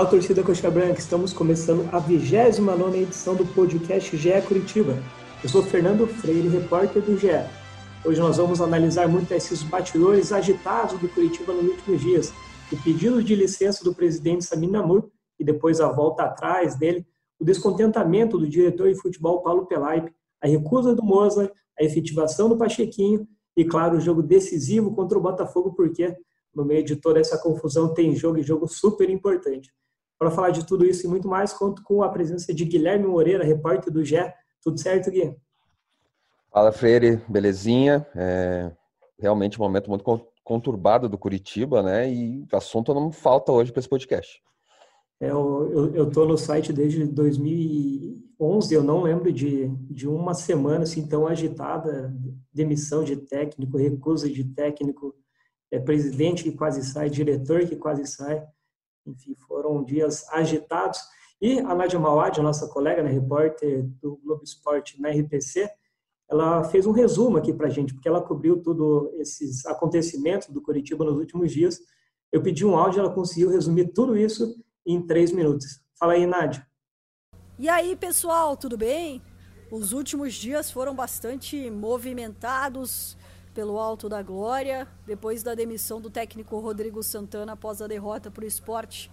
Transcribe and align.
Fala 0.00 0.12
torcida 0.12 0.42
Coxa 0.42 0.70
Branca, 0.70 0.98
estamos 0.98 1.30
começando 1.30 1.86
a 1.92 1.98
29 1.98 3.02
edição 3.02 3.34
do 3.34 3.44
podcast 3.44 4.16
GE 4.16 4.40
Curitiba. 4.48 4.96
Eu 5.42 5.48
sou 5.50 5.62
Fernando 5.62 6.06
Freire, 6.06 6.48
repórter 6.48 7.02
do 7.02 7.18
GE. 7.18 7.28
Hoje 8.02 8.18
nós 8.18 8.38
vamos 8.38 8.62
analisar 8.62 9.06
muito 9.08 9.30
esses 9.34 9.62
batidores 9.62 10.32
agitados 10.32 10.98
do 10.98 11.06
Curitiba 11.06 11.52
nos 11.52 11.66
últimos 11.66 12.00
dias, 12.00 12.32
o 12.72 12.82
pedido 12.82 13.22
de 13.22 13.34
licença 13.34 13.84
do 13.84 13.94
presidente 13.94 14.46
Samir 14.46 14.70
Namur 14.70 15.10
e 15.38 15.44
depois 15.44 15.82
a 15.82 15.92
volta 15.92 16.22
atrás 16.22 16.74
dele, 16.76 17.06
o 17.38 17.44
descontentamento 17.44 18.38
do 18.38 18.48
diretor 18.48 18.88
de 18.88 18.98
futebol 18.98 19.42
Paulo 19.42 19.66
Pelaipe, 19.66 20.14
a 20.40 20.46
recusa 20.46 20.94
do 20.94 21.02
Mozart, 21.02 21.52
a 21.78 21.84
efetivação 21.84 22.48
do 22.48 22.56
Pachequinho 22.56 23.28
e, 23.54 23.66
claro, 23.66 23.98
o 23.98 24.00
jogo 24.00 24.22
decisivo 24.22 24.94
contra 24.94 25.18
o 25.18 25.20
Botafogo, 25.20 25.74
porque 25.74 26.16
no 26.54 26.64
meio 26.64 26.82
de 26.82 26.96
toda 26.96 27.20
essa 27.20 27.36
confusão 27.36 27.92
tem 27.92 28.16
jogo 28.16 28.38
e 28.38 28.42
jogo 28.42 28.66
super 28.66 29.10
importante. 29.10 29.70
Para 30.20 30.30
falar 30.30 30.50
de 30.50 30.66
tudo 30.66 30.84
isso 30.84 31.06
e 31.06 31.08
muito 31.08 31.26
mais, 31.26 31.50
conto 31.50 31.82
com 31.82 32.02
a 32.02 32.08
presença 32.10 32.52
de 32.52 32.66
Guilherme 32.66 33.06
Moreira, 33.06 33.42
repórter 33.42 33.90
do 33.90 34.04
GE. 34.04 34.18
Tudo 34.62 34.78
certo, 34.78 35.10
Gui? 35.10 35.34
Fala, 36.52 36.70
Freire. 36.70 37.22
Belezinha? 37.26 38.06
É 38.14 38.70
realmente 39.18 39.58
um 39.58 39.64
momento 39.64 39.88
muito 39.88 40.04
conturbado 40.44 41.08
do 41.08 41.16
Curitiba, 41.18 41.82
né? 41.82 42.12
E 42.12 42.46
assunto 42.52 42.92
não 42.92 43.10
falta 43.10 43.50
hoje 43.50 43.72
para 43.72 43.80
esse 43.80 43.88
podcast. 43.88 44.42
É, 45.20 45.30
eu 45.30 46.08
estou 46.08 46.26
no 46.26 46.36
site 46.36 46.70
desde 46.70 47.04
2011, 47.06 48.74
eu 48.74 48.82
não 48.82 49.02
lembro 49.02 49.32
de, 49.32 49.68
de 49.90 50.06
uma 50.06 50.32
semana 50.32 50.84
assim 50.84 51.06
tão 51.06 51.26
agitada, 51.26 52.14
demissão 52.52 53.04
de 53.04 53.16
técnico, 53.16 53.78
recusa 53.78 54.28
de 54.28 54.44
técnico, 54.44 55.14
é, 55.70 55.78
presidente 55.78 56.42
que 56.42 56.52
quase 56.52 56.82
sai, 56.82 57.08
diretor 57.08 57.66
que 57.66 57.76
quase 57.76 58.06
sai 58.06 58.46
enfim, 59.10 59.34
foram 59.46 59.82
dias 59.84 60.28
agitados. 60.30 60.98
E 61.40 61.58
a 61.60 61.74
Nádia 61.74 61.98
Mawad, 61.98 62.38
a 62.38 62.42
nossa 62.42 62.68
colega, 62.68 63.02
né, 63.02 63.10
repórter 63.10 63.86
do 64.00 64.16
Globo 64.22 64.42
Esporte 64.44 65.00
na 65.00 65.10
RPC, 65.10 65.70
ela 66.30 66.62
fez 66.64 66.86
um 66.86 66.92
resumo 66.92 67.38
aqui 67.38 67.52
para 67.52 67.66
a 67.66 67.70
gente, 67.70 67.92
porque 67.92 68.08
ela 68.08 68.22
cobriu 68.22 68.62
todos 68.62 69.12
esses 69.18 69.66
acontecimentos 69.66 70.48
do 70.48 70.62
Curitiba 70.62 71.04
nos 71.04 71.18
últimos 71.18 71.50
dias. 71.50 71.80
Eu 72.30 72.42
pedi 72.42 72.64
um 72.64 72.76
áudio, 72.76 73.00
ela 73.00 73.12
conseguiu 73.12 73.50
resumir 73.50 73.88
tudo 73.92 74.16
isso 74.16 74.54
em 74.86 75.04
três 75.04 75.32
minutos. 75.32 75.80
Fala 75.98 76.12
aí, 76.12 76.26
Nádia. 76.26 76.64
E 77.58 77.68
aí, 77.68 77.96
pessoal, 77.96 78.56
tudo 78.56 78.76
bem? 78.76 79.20
Os 79.70 79.92
últimos 79.92 80.34
dias 80.34 80.70
foram 80.70 80.94
bastante 80.94 81.70
movimentados 81.70 83.16
pelo 83.54 83.78
Alto 83.78 84.08
da 84.08 84.22
Glória, 84.22 84.86
depois 85.06 85.42
da 85.42 85.54
demissão 85.54 86.00
do 86.00 86.08
técnico 86.08 86.58
Rodrigo 86.58 87.02
Santana 87.02 87.52
após 87.52 87.82
a 87.82 87.86
derrota 87.86 88.30
para 88.30 88.44
o 88.44 88.46
esporte 88.46 89.10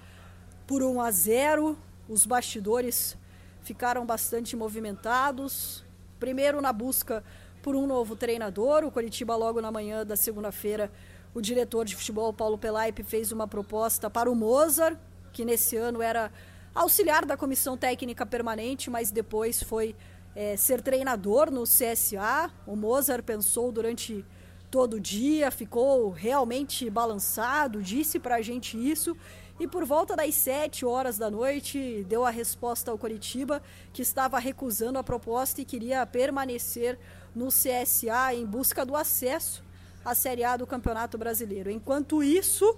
por 0.66 0.84
1 0.84 1.02
a 1.02 1.12
0. 1.12 1.78
Os 2.08 2.26
bastidores 2.26 3.18
ficaram 3.62 4.06
bastante 4.06 4.56
movimentados. 4.56 5.84
Primeiro 6.20 6.62
na 6.62 6.72
busca 6.72 7.24
por 7.62 7.76
um 7.76 7.88
novo 7.88 8.16
treinador. 8.16 8.84
O 8.84 8.92
Coritiba, 8.92 9.36
logo 9.36 9.60
na 9.60 9.72
manhã 9.72 10.06
da 10.06 10.16
segunda-feira, 10.16 10.92
o 11.34 11.42
diretor 11.42 11.86
de 11.86 11.96
futebol 11.96 12.32
Paulo 12.32 12.58
Pelaipe 12.58 13.04
fez 13.04 13.32
uma 13.32 13.48
proposta 13.48 14.10
para 14.10 14.32
o 14.32 14.36
Mozart, 14.36 14.98
que 15.34 15.44
nesse 15.44 15.76
ano 15.76 16.02
era 16.02 16.32
auxiliar 16.74 17.26
da 17.26 17.36
comissão 17.36 17.76
técnica 17.76 18.26
permanente, 18.26 18.90
mas 18.90 19.12
depois 19.12 19.62
foi 19.62 19.96
é, 20.38 20.56
ser 20.56 20.84
treinador 20.84 21.50
no 21.50 21.64
CSA. 21.64 22.52
O 22.68 22.76
Mozart 22.76 23.24
pensou 23.24 23.72
durante 23.72 24.24
todo 24.70 24.98
o 24.98 25.00
dia, 25.00 25.50
ficou 25.50 26.12
realmente 26.12 26.88
balançado, 26.92 27.82
disse 27.82 28.20
pra 28.20 28.40
gente 28.40 28.78
isso. 28.78 29.18
E 29.60 29.68
por 29.68 29.84
volta 29.84 30.16
das 30.16 30.36
7 30.36 30.86
horas 30.86 31.18
da 31.18 31.32
noite, 31.32 32.06
deu 32.08 32.24
a 32.24 32.30
resposta 32.30 32.92
ao 32.92 33.00
Coritiba, 33.00 33.64
que 33.92 34.04
estava 34.04 34.38
recusando 34.38 35.00
a 35.00 35.04
proposta 35.04 35.60
e 35.60 35.66
queria 35.66 36.06
permanecer 36.06 37.00
no 37.34 37.48
CSA 37.48 38.36
em 38.36 38.46
busca 38.46 38.86
do 38.86 38.96
acesso 38.96 39.64
à 40.06 40.14
Série 40.14 40.44
A 40.44 40.56
do 40.56 40.68
Campeonato 40.68 41.18
Brasileiro. 41.18 41.72
Enquanto 41.72 42.22
isso, 42.22 42.78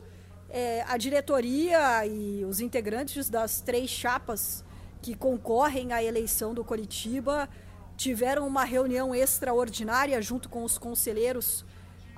é, 0.50 0.86
a 0.88 0.96
diretoria 0.96 2.06
e 2.06 2.46
os 2.46 2.62
integrantes 2.62 3.30
das 3.30 3.60
três 3.60 3.90
chapas 3.90 4.64
que 5.02 5.16
concorrem 5.16 5.94
à 5.94 6.04
eleição 6.04 6.54
do 6.54 6.64
Coritiba 6.64 7.50
tiveram 7.96 8.48
uma 8.48 8.64
reunião 8.64 9.14
extraordinária 9.14 10.22
junto 10.22 10.50
com 10.50 10.64
os 10.64 10.78
conselheiros 10.78 11.66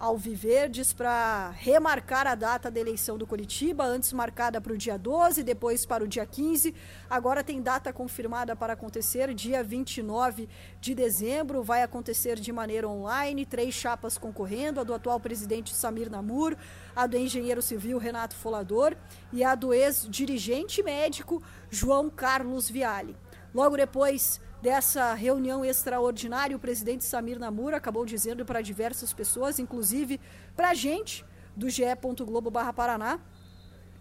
Alviverdes 0.02 0.92
para 0.94 1.52
remarcar 1.52 2.26
a 2.26 2.34
data 2.34 2.72
da 2.72 2.80
eleição 2.80 3.20
do 3.20 3.28
Curitiba, 3.28 3.84
antes 3.84 4.12
marcada 4.12 4.60
para 4.60 4.74
o 4.74 4.78
dia 4.78 4.98
12, 4.98 5.44
depois 5.44 5.86
para 5.86 6.04
o 6.04 6.08
dia 6.08 6.26
15. 6.26 6.74
Agora 7.08 7.44
tem 7.44 7.62
data 7.62 7.94
confirmada 7.94 8.56
para 8.56 8.74
acontecer, 8.74 9.32
dia 9.36 9.64
29 9.64 10.50
de 10.80 10.96
dezembro. 10.96 11.62
Vai 11.62 11.84
acontecer 11.84 12.40
de 12.40 12.52
maneira 12.52 12.88
online, 12.88 13.46
três 13.46 13.76
chapas 13.76 14.18
concorrendo: 14.18 14.80
a 14.80 14.84
do 14.84 14.92
atual 14.92 15.20
presidente 15.20 15.72
Samir 15.72 16.10
Namur, 16.10 16.58
a 16.96 17.06
do 17.06 17.16
engenheiro 17.16 17.62
civil 17.62 18.00
Renato 18.00 18.36
Folador 18.36 18.96
e 19.32 19.44
a 19.44 19.54
do 19.54 19.72
ex-dirigente 19.72 20.82
médico 20.82 21.44
João 21.70 22.10
Carlos 22.10 22.68
Viale. 22.68 23.16
Logo 23.54 23.78
depois 23.78 24.42
dessa 24.62 25.14
reunião 25.14 25.66
extraordinária, 25.66 26.56
o 26.56 26.60
presidente 26.60 27.04
Samir 27.04 27.40
Namur 27.40 27.74
acabou 27.74 28.06
dizendo 28.06 28.46
para 28.46 28.62
diversas 28.62 29.12
pessoas, 29.12 29.58
inclusive 29.58 30.20
para 30.56 30.70
a 30.70 30.74
gente 30.74 31.26
do 31.56 31.70
GE. 31.70 31.84
Globo 32.26 32.52
barra 32.52 32.72
Paraná, 32.72 33.20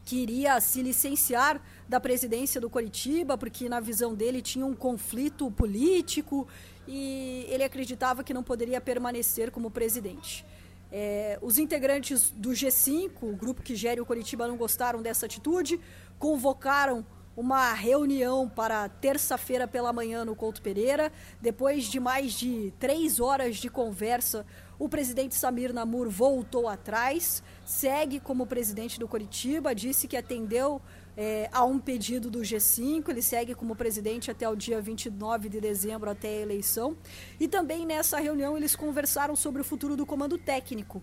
que 0.04 0.16
iria 0.16 0.60
se 0.60 0.82
licenciar 0.82 1.62
da 1.88 1.98
presidência 1.98 2.60
do 2.60 2.68
Coritiba, 2.68 3.38
porque 3.38 3.68
na 3.68 3.80
visão 3.80 4.14
dele 4.14 4.42
tinha 4.42 4.66
um 4.66 4.74
conflito 4.74 5.50
político 5.50 6.46
e 6.86 7.46
ele 7.48 7.64
acreditava 7.64 8.22
que 8.22 8.34
não 8.34 8.42
poderia 8.42 8.80
permanecer 8.80 9.50
como 9.50 9.70
presidente. 9.70 10.44
É, 10.92 11.38
os 11.40 11.56
integrantes 11.56 12.30
do 12.30 12.50
G5, 12.50 13.10
o 13.22 13.36
grupo 13.36 13.62
que 13.62 13.76
gere 13.76 14.00
o 14.00 14.06
Coritiba, 14.06 14.48
não 14.48 14.56
gostaram 14.56 15.00
dessa 15.00 15.24
atitude, 15.26 15.80
convocaram 16.18 17.06
uma 17.36 17.72
reunião 17.72 18.48
para 18.48 18.88
terça-feira 18.88 19.66
pela 19.66 19.92
manhã 19.92 20.24
no 20.24 20.34
Couto 20.34 20.60
Pereira. 20.60 21.12
Depois 21.40 21.84
de 21.84 22.00
mais 22.00 22.32
de 22.32 22.72
três 22.78 23.20
horas 23.20 23.56
de 23.56 23.70
conversa, 23.70 24.44
o 24.78 24.88
presidente 24.88 25.34
Samir 25.34 25.72
Namur 25.72 26.08
voltou 26.08 26.68
atrás, 26.68 27.42
segue 27.64 28.18
como 28.18 28.46
presidente 28.46 28.98
do 28.98 29.06
Coritiba, 29.06 29.74
disse 29.74 30.08
que 30.08 30.16
atendeu 30.16 30.80
é, 31.16 31.48
a 31.52 31.64
um 31.64 31.78
pedido 31.78 32.30
do 32.30 32.40
G5, 32.40 33.08
ele 33.08 33.22
segue 33.22 33.54
como 33.54 33.76
presidente 33.76 34.30
até 34.30 34.48
o 34.48 34.56
dia 34.56 34.80
29 34.80 35.48
de 35.48 35.60
dezembro, 35.60 36.10
até 36.10 36.28
a 36.28 36.40
eleição. 36.40 36.96
E 37.38 37.46
também 37.46 37.84
nessa 37.84 38.18
reunião 38.18 38.56
eles 38.56 38.74
conversaram 38.74 39.36
sobre 39.36 39.60
o 39.60 39.64
futuro 39.64 39.96
do 39.96 40.06
comando 40.06 40.38
técnico. 40.38 41.02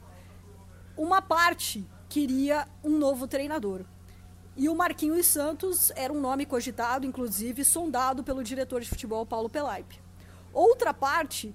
Uma 0.98 1.22
parte 1.22 1.86
queria 2.10 2.68
um 2.84 2.98
novo 2.98 3.28
treinador. 3.28 3.86
E 4.58 4.68
o 4.68 4.76
Marquinhos 4.76 5.28
Santos 5.28 5.92
era 5.96 6.12
um 6.12 6.20
nome 6.20 6.44
cogitado, 6.44 7.06
inclusive 7.06 7.64
sondado 7.64 8.24
pelo 8.24 8.44
diretor 8.44 8.82
de 8.82 8.90
futebol 8.90 9.24
Paulo 9.24 9.48
Pelaipe. 9.48 10.02
Outra 10.52 10.92
parte 10.92 11.54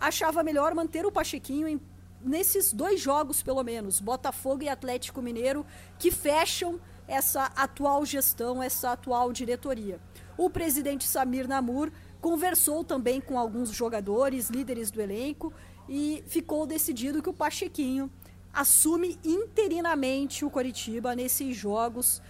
achava 0.00 0.42
melhor 0.42 0.74
manter 0.74 1.06
o 1.06 1.12
Pachequinho 1.12 1.68
em, 1.68 1.80
nesses 2.20 2.72
dois 2.72 3.00
jogos, 3.00 3.40
pelo 3.40 3.62
menos, 3.62 4.00
Botafogo 4.00 4.64
e 4.64 4.68
Atlético 4.68 5.22
Mineiro, 5.22 5.64
que 5.96 6.10
fecham 6.10 6.80
essa 7.06 7.44
atual 7.54 8.04
gestão, 8.04 8.60
essa 8.60 8.90
atual 8.90 9.32
diretoria. 9.32 10.00
O 10.36 10.50
presidente 10.50 11.06
Samir 11.06 11.46
Namur 11.46 11.92
conversou 12.20 12.82
também 12.82 13.20
com 13.20 13.38
alguns 13.38 13.70
jogadores, 13.70 14.50
líderes 14.50 14.90
do 14.90 15.00
elenco, 15.00 15.52
e 15.88 16.24
ficou 16.26 16.66
decidido 16.66 17.22
que 17.22 17.30
o 17.30 17.32
Pachequinho 17.32 18.10
assume 18.52 19.16
interinamente 19.24 20.44
o 20.44 20.50
Coritiba 20.50 21.14
nesses 21.14 21.56
jogos 21.56 22.20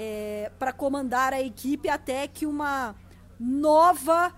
é, 0.00 0.52
para 0.60 0.72
comandar 0.72 1.32
a 1.32 1.42
equipe 1.42 1.88
até 1.88 2.28
que 2.28 2.46
uma 2.46 2.94
nova 3.38 4.32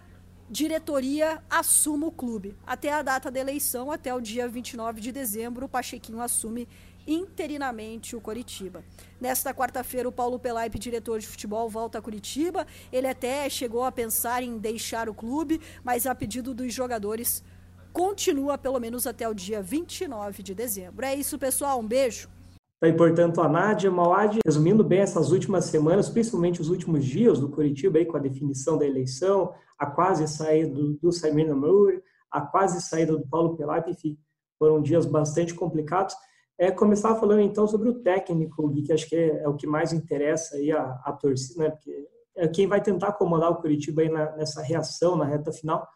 diretoria 0.48 1.42
assuma 1.50 2.06
o 2.06 2.10
clube. 2.10 2.56
Até 2.66 2.90
a 2.90 3.02
data 3.02 3.30
da 3.30 3.38
eleição, 3.38 3.92
até 3.92 4.12
o 4.14 4.22
dia 4.22 4.48
29 4.48 5.02
de 5.02 5.12
dezembro, 5.12 5.66
o 5.66 5.68
Pachequinho 5.68 6.22
assume 6.22 6.66
interinamente 7.06 8.16
o 8.16 8.22
Coritiba. 8.22 8.82
Nesta 9.20 9.52
quarta-feira, 9.52 10.08
o 10.08 10.12
Paulo 10.12 10.38
Pelaipe, 10.38 10.78
diretor 10.78 11.20
de 11.20 11.26
futebol, 11.26 11.68
volta 11.68 11.98
a 11.98 12.02
Curitiba. 12.02 12.66
Ele 12.90 13.06
até 13.06 13.46
chegou 13.50 13.84
a 13.84 13.92
pensar 13.92 14.42
em 14.42 14.56
deixar 14.56 15.10
o 15.10 15.14
clube, 15.14 15.60
mas 15.84 16.06
a 16.06 16.14
pedido 16.14 16.54
dos 16.54 16.72
jogadores 16.72 17.44
continua 17.92 18.56
pelo 18.56 18.80
menos 18.80 19.06
até 19.06 19.28
o 19.28 19.34
dia 19.34 19.60
29 19.60 20.42
de 20.42 20.54
dezembro. 20.54 21.04
É 21.04 21.14
isso, 21.14 21.38
pessoal. 21.38 21.80
Um 21.80 21.86
beijo. 21.86 22.39
Daí, 22.80 22.94
portanto, 22.94 23.42
a 23.42 23.48
Nádia 23.48 23.90
Mauad, 23.90 24.38
resumindo 24.44 24.82
bem 24.82 25.00
essas 25.00 25.32
últimas 25.32 25.66
semanas, 25.66 26.08
principalmente 26.08 26.62
os 26.62 26.70
últimos 26.70 27.04
dias 27.04 27.38
do 27.38 27.50
Curitiba, 27.50 27.98
aí, 27.98 28.06
com 28.06 28.16
a 28.16 28.20
definição 28.20 28.78
da 28.78 28.86
eleição, 28.86 29.52
a 29.78 29.86
quase 29.86 30.26
saída 30.26 30.74
do, 30.74 30.94
do 30.94 31.12
Samir 31.12 31.46
Namur, 31.46 32.00
a 32.30 32.40
quase 32.40 32.80
saída 32.80 33.16
do 33.16 33.28
Paulo 33.28 33.56
Pelap, 33.56 33.86
enfim, 33.88 34.18
foram 34.58 34.80
dias 34.80 35.04
bastante 35.04 35.54
complicados. 35.54 36.14
É 36.58 36.70
começar 36.70 37.14
falando 37.16 37.40
então 37.40 37.66
sobre 37.66 37.88
o 37.88 38.00
técnico, 38.00 38.68
Gui, 38.68 38.82
que 38.82 38.92
acho 38.92 39.08
que 39.08 39.16
é, 39.16 39.42
é, 39.42 39.48
o 39.48 39.56
que 39.56 39.66
mais 39.66 39.92
interessa 39.92 40.56
aí 40.56 40.70
a, 40.70 41.00
a 41.04 41.12
torcida, 41.12 41.64
né? 41.64 41.70
Porque 41.70 42.08
é 42.36 42.48
quem 42.48 42.66
vai 42.66 42.82
tentar 42.82 43.08
acomodar 43.08 43.50
o 43.50 43.56
Curitiba 43.56 44.02
aí 44.02 44.08
na, 44.08 44.36
nessa 44.36 44.62
reação 44.62 45.16
na 45.16 45.24
reta 45.24 45.52
final. 45.52 45.86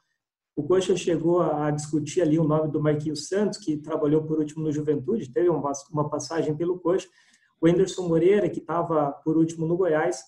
O 0.56 0.62
Coxa 0.62 0.96
chegou 0.96 1.40
a, 1.40 1.70
discutir 1.70 2.22
ali 2.22 2.38
o 2.38 2.44
nome 2.44 2.70
do 2.70 2.80
Marquinhos 2.80 3.26
Santos, 3.26 3.58
que 3.58 3.76
trabalhou 3.76 4.22
por 4.22 4.38
último 4.38 4.62
no 4.62 4.72
Juventude, 4.72 5.32
teve 5.32 5.48
uma, 5.48 5.72
uma 5.90 6.08
passagem 6.08 6.56
pelo 6.56 6.78
Coxa. 6.78 7.08
O 7.60 7.66
Anderson 7.66 8.06
Moreira, 8.06 8.48
que 8.48 8.60
estava 8.60 9.10
por 9.24 9.36
último 9.36 9.66
no 9.66 9.76
Goiás, 9.76 10.22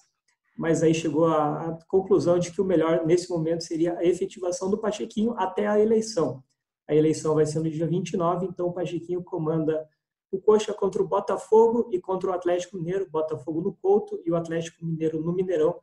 mas 0.56 0.82
aí 0.82 0.94
chegou 0.94 1.26
à 1.26 1.78
conclusão 1.86 2.38
de 2.38 2.50
que 2.50 2.60
o 2.60 2.64
melhor 2.64 3.06
nesse 3.06 3.30
momento 3.30 3.62
seria 3.62 3.96
a 3.98 4.04
efetivação 4.04 4.70
do 4.70 4.78
Pachequinho 4.78 5.32
até 5.36 5.66
a 5.66 5.78
eleição. 5.78 6.42
A 6.88 6.94
eleição 6.94 7.34
vai 7.34 7.46
ser 7.46 7.58
no 7.60 7.70
dia 7.70 7.86
29, 7.86 8.46
então 8.46 8.68
o 8.68 8.72
Pachequinho 8.72 9.22
comanda 9.22 9.86
o 10.30 10.40
Coxa 10.40 10.72
contra 10.72 11.02
o 11.02 11.06
Botafogo 11.06 11.88
e 11.92 12.00
contra 12.00 12.30
o 12.30 12.32
Atlético 12.32 12.76
Mineiro, 12.76 13.08
Botafogo 13.10 13.60
no 13.60 13.74
Couto 13.74 14.20
e 14.24 14.30
o 14.30 14.36
Atlético 14.36 14.84
Mineiro 14.84 15.20
no 15.22 15.32
Mineirão, 15.32 15.78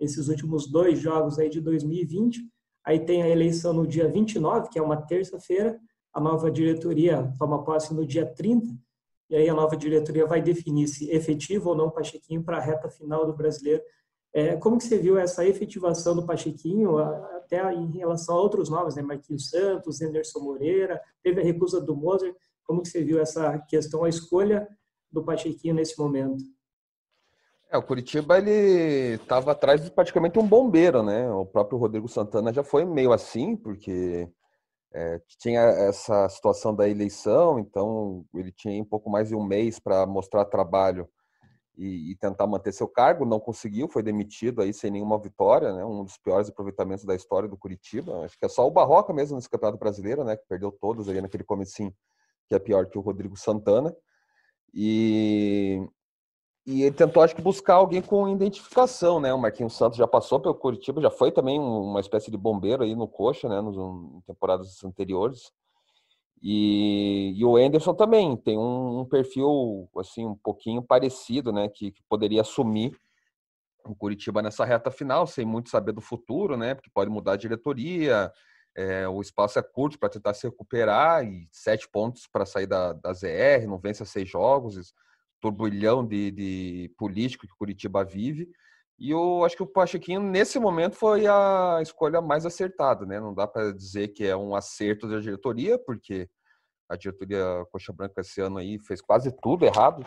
esses 0.00 0.28
últimos 0.28 0.66
dois 0.66 0.98
jogos 0.98 1.38
aí 1.38 1.48
de 1.48 1.60
2020. 1.60 2.40
Aí 2.84 3.00
tem 3.00 3.22
a 3.22 3.28
eleição 3.28 3.72
no 3.72 3.86
dia 3.86 4.08
29, 4.08 4.68
que 4.68 4.78
é 4.78 4.82
uma 4.82 4.96
terça-feira, 4.96 5.78
a 6.12 6.20
nova 6.20 6.50
diretoria 6.50 7.32
toma 7.38 7.64
posse 7.64 7.92
no 7.94 8.06
dia 8.06 8.26
30, 8.26 8.68
e 9.30 9.36
aí 9.36 9.48
a 9.48 9.54
nova 9.54 9.76
diretoria 9.76 10.26
vai 10.26 10.40
definir 10.42 10.86
se 10.86 11.10
efetivo 11.10 11.70
ou 11.70 11.76
não 11.76 11.86
o 11.86 11.90
Pachequinho 11.90 12.44
para 12.44 12.58
a 12.58 12.60
reta 12.60 12.88
final 12.88 13.26
do 13.26 13.34
Brasileiro 13.34 13.82
é, 14.34 14.56
como 14.56 14.76
que 14.78 14.84
você 14.84 14.98
viu 14.98 15.16
essa 15.16 15.46
efetivação 15.46 16.16
do 16.16 16.26
Pachequinho, 16.26 16.98
até 16.98 17.72
em 17.72 17.92
relação 17.92 18.36
a 18.36 18.40
outros 18.40 18.68
nomes, 18.68 18.96
né? 18.96 19.02
Marquinhos 19.02 19.48
Santos, 19.48 20.02
Anderson 20.02 20.40
Moreira, 20.40 21.00
teve 21.22 21.40
a 21.40 21.44
recusa 21.44 21.80
do 21.80 21.94
Moser. 21.94 22.34
Como 22.64 22.82
que 22.82 22.88
você 22.88 23.04
viu 23.04 23.20
essa 23.20 23.56
questão, 23.68 24.02
a 24.02 24.08
escolha 24.08 24.66
do 25.10 25.24
Pachequinho 25.24 25.76
nesse 25.76 25.96
momento? 25.96 26.42
É, 27.74 27.76
o 27.76 27.82
Curitiba 27.82 28.38
ele 28.38 29.16
estava 29.16 29.50
atrás 29.50 29.82
de 29.82 29.90
praticamente 29.90 30.38
um 30.38 30.46
bombeiro, 30.46 31.02
né? 31.02 31.28
O 31.28 31.44
próprio 31.44 31.76
Rodrigo 31.76 32.06
Santana 32.06 32.52
já 32.52 32.62
foi 32.62 32.84
meio 32.84 33.12
assim, 33.12 33.56
porque 33.56 34.30
é, 34.92 35.20
tinha 35.40 35.60
essa 35.60 36.28
situação 36.28 36.72
da 36.72 36.88
eleição, 36.88 37.58
então 37.58 38.24
ele 38.32 38.52
tinha 38.52 38.80
um 38.80 38.84
pouco 38.84 39.10
mais 39.10 39.28
de 39.28 39.34
um 39.34 39.42
mês 39.42 39.80
para 39.80 40.06
mostrar 40.06 40.44
trabalho 40.44 41.08
e, 41.76 42.12
e, 42.12 42.16
tentar 42.16 42.46
manter 42.46 42.70
seu 42.70 42.86
cargo, 42.86 43.24
não 43.26 43.40
conseguiu, 43.40 43.88
foi 43.88 44.04
demitido 44.04 44.62
aí 44.62 44.72
sem 44.72 44.92
nenhuma 44.92 45.18
vitória, 45.18 45.72
né? 45.72 45.84
Um 45.84 46.04
dos 46.04 46.16
piores 46.16 46.48
aproveitamentos 46.48 47.04
da 47.04 47.16
história 47.16 47.48
do 47.48 47.56
Curitiba. 47.56 48.24
Acho 48.24 48.38
que 48.38 48.44
é 48.46 48.48
só 48.48 48.64
o 48.68 48.70
Barroca 48.70 49.12
mesmo 49.12 49.34
nesse 49.34 49.50
Campeonato 49.50 49.80
Brasileiro, 49.80 50.22
né? 50.22 50.36
Que 50.36 50.46
perdeu 50.48 50.70
todos 50.70 51.08
ali 51.08 51.20
naquele 51.20 51.42
comecinho, 51.42 51.92
que 52.48 52.54
é 52.54 52.58
pior 52.60 52.86
que 52.86 52.96
o 52.96 53.00
Rodrigo 53.00 53.36
Santana. 53.36 53.92
E, 54.72 55.84
e 56.66 56.82
ele 56.82 56.94
tentou, 56.94 57.22
acho 57.22 57.36
que, 57.36 57.42
buscar 57.42 57.74
alguém 57.74 58.00
com 58.00 58.28
identificação, 58.28 59.20
né? 59.20 59.32
O 59.34 59.38
Marquinhos 59.38 59.76
Santos 59.76 59.98
já 59.98 60.06
passou 60.06 60.40
pelo 60.40 60.54
Curitiba, 60.54 61.00
já 61.00 61.10
foi 61.10 61.30
também 61.30 61.60
uma 61.60 62.00
espécie 62.00 62.30
de 62.30 62.36
bombeiro 62.38 62.82
aí 62.82 62.94
no 62.94 63.06
Coxa, 63.06 63.48
né? 63.48 63.60
Nos, 63.60 63.76
em 63.76 64.20
temporadas 64.26 64.82
anteriores. 64.82 65.52
E, 66.46 67.32
e, 67.36 67.44
o 67.44 67.56
Anderson 67.56 67.94
também 67.94 68.36
tem 68.36 68.58
um, 68.58 69.00
um, 69.00 69.04
perfil 69.06 69.88
assim 69.96 70.26
um 70.26 70.36
pouquinho 70.36 70.82
parecido, 70.82 71.50
né, 71.50 71.70
que, 71.70 71.90
que, 71.90 72.02
poderia 72.06 72.42
assumir 72.42 72.94
o 73.82 73.94
Curitiba 73.94 74.42
nessa 74.42 74.62
reta 74.62 74.90
final, 74.90 75.26
sem 75.26 75.46
muito 75.46 75.70
saber 75.70 75.92
do 75.92 76.02
futuro, 76.02 76.54
né, 76.54 76.74
porque 76.74 76.90
pode 76.92 77.08
mudar 77.10 77.32
a 77.32 77.36
diretoria, 77.36 78.30
é, 78.76 79.08
o 79.08 79.22
espaço 79.22 79.58
é 79.58 79.62
curto 79.62 79.98
para 79.98 80.10
tentar 80.10 80.34
se 80.34 80.46
recuperar 80.46 81.24
e 81.24 81.48
sete 81.50 81.88
pontos 81.88 82.26
para 82.26 82.44
sair 82.44 82.66
da, 82.66 82.92
da 82.92 83.14
ZR, 83.14 83.66
não 83.66 83.78
vence 83.78 84.02
a 84.02 84.06
seis 84.06 84.28
jogos, 84.28 84.92
turbilhão 85.44 86.06
de, 86.06 86.30
de 86.30 86.94
político 86.96 87.46
que 87.46 87.54
Curitiba 87.58 88.02
vive. 88.02 88.48
E 88.98 89.10
eu 89.10 89.44
acho 89.44 89.56
que 89.56 89.62
o 89.62 89.66
Pachequinho, 89.66 90.20
nesse 90.20 90.58
momento, 90.58 90.96
foi 90.96 91.26
a 91.26 91.80
escolha 91.82 92.22
mais 92.22 92.46
acertada, 92.46 93.04
né? 93.04 93.20
Não 93.20 93.34
dá 93.34 93.46
para 93.46 93.72
dizer 93.72 94.08
que 94.08 94.24
é 94.24 94.34
um 94.34 94.54
acerto 94.54 95.06
da 95.06 95.20
diretoria, 95.20 95.78
porque 95.78 96.28
a 96.88 96.96
diretoria 96.96 97.44
Coxa 97.70 97.92
Branca 97.92 98.20
esse 98.20 98.40
ano 98.40 98.56
aí 98.56 98.78
fez 98.78 99.02
quase 99.02 99.30
tudo 99.42 99.66
errado, 99.66 100.02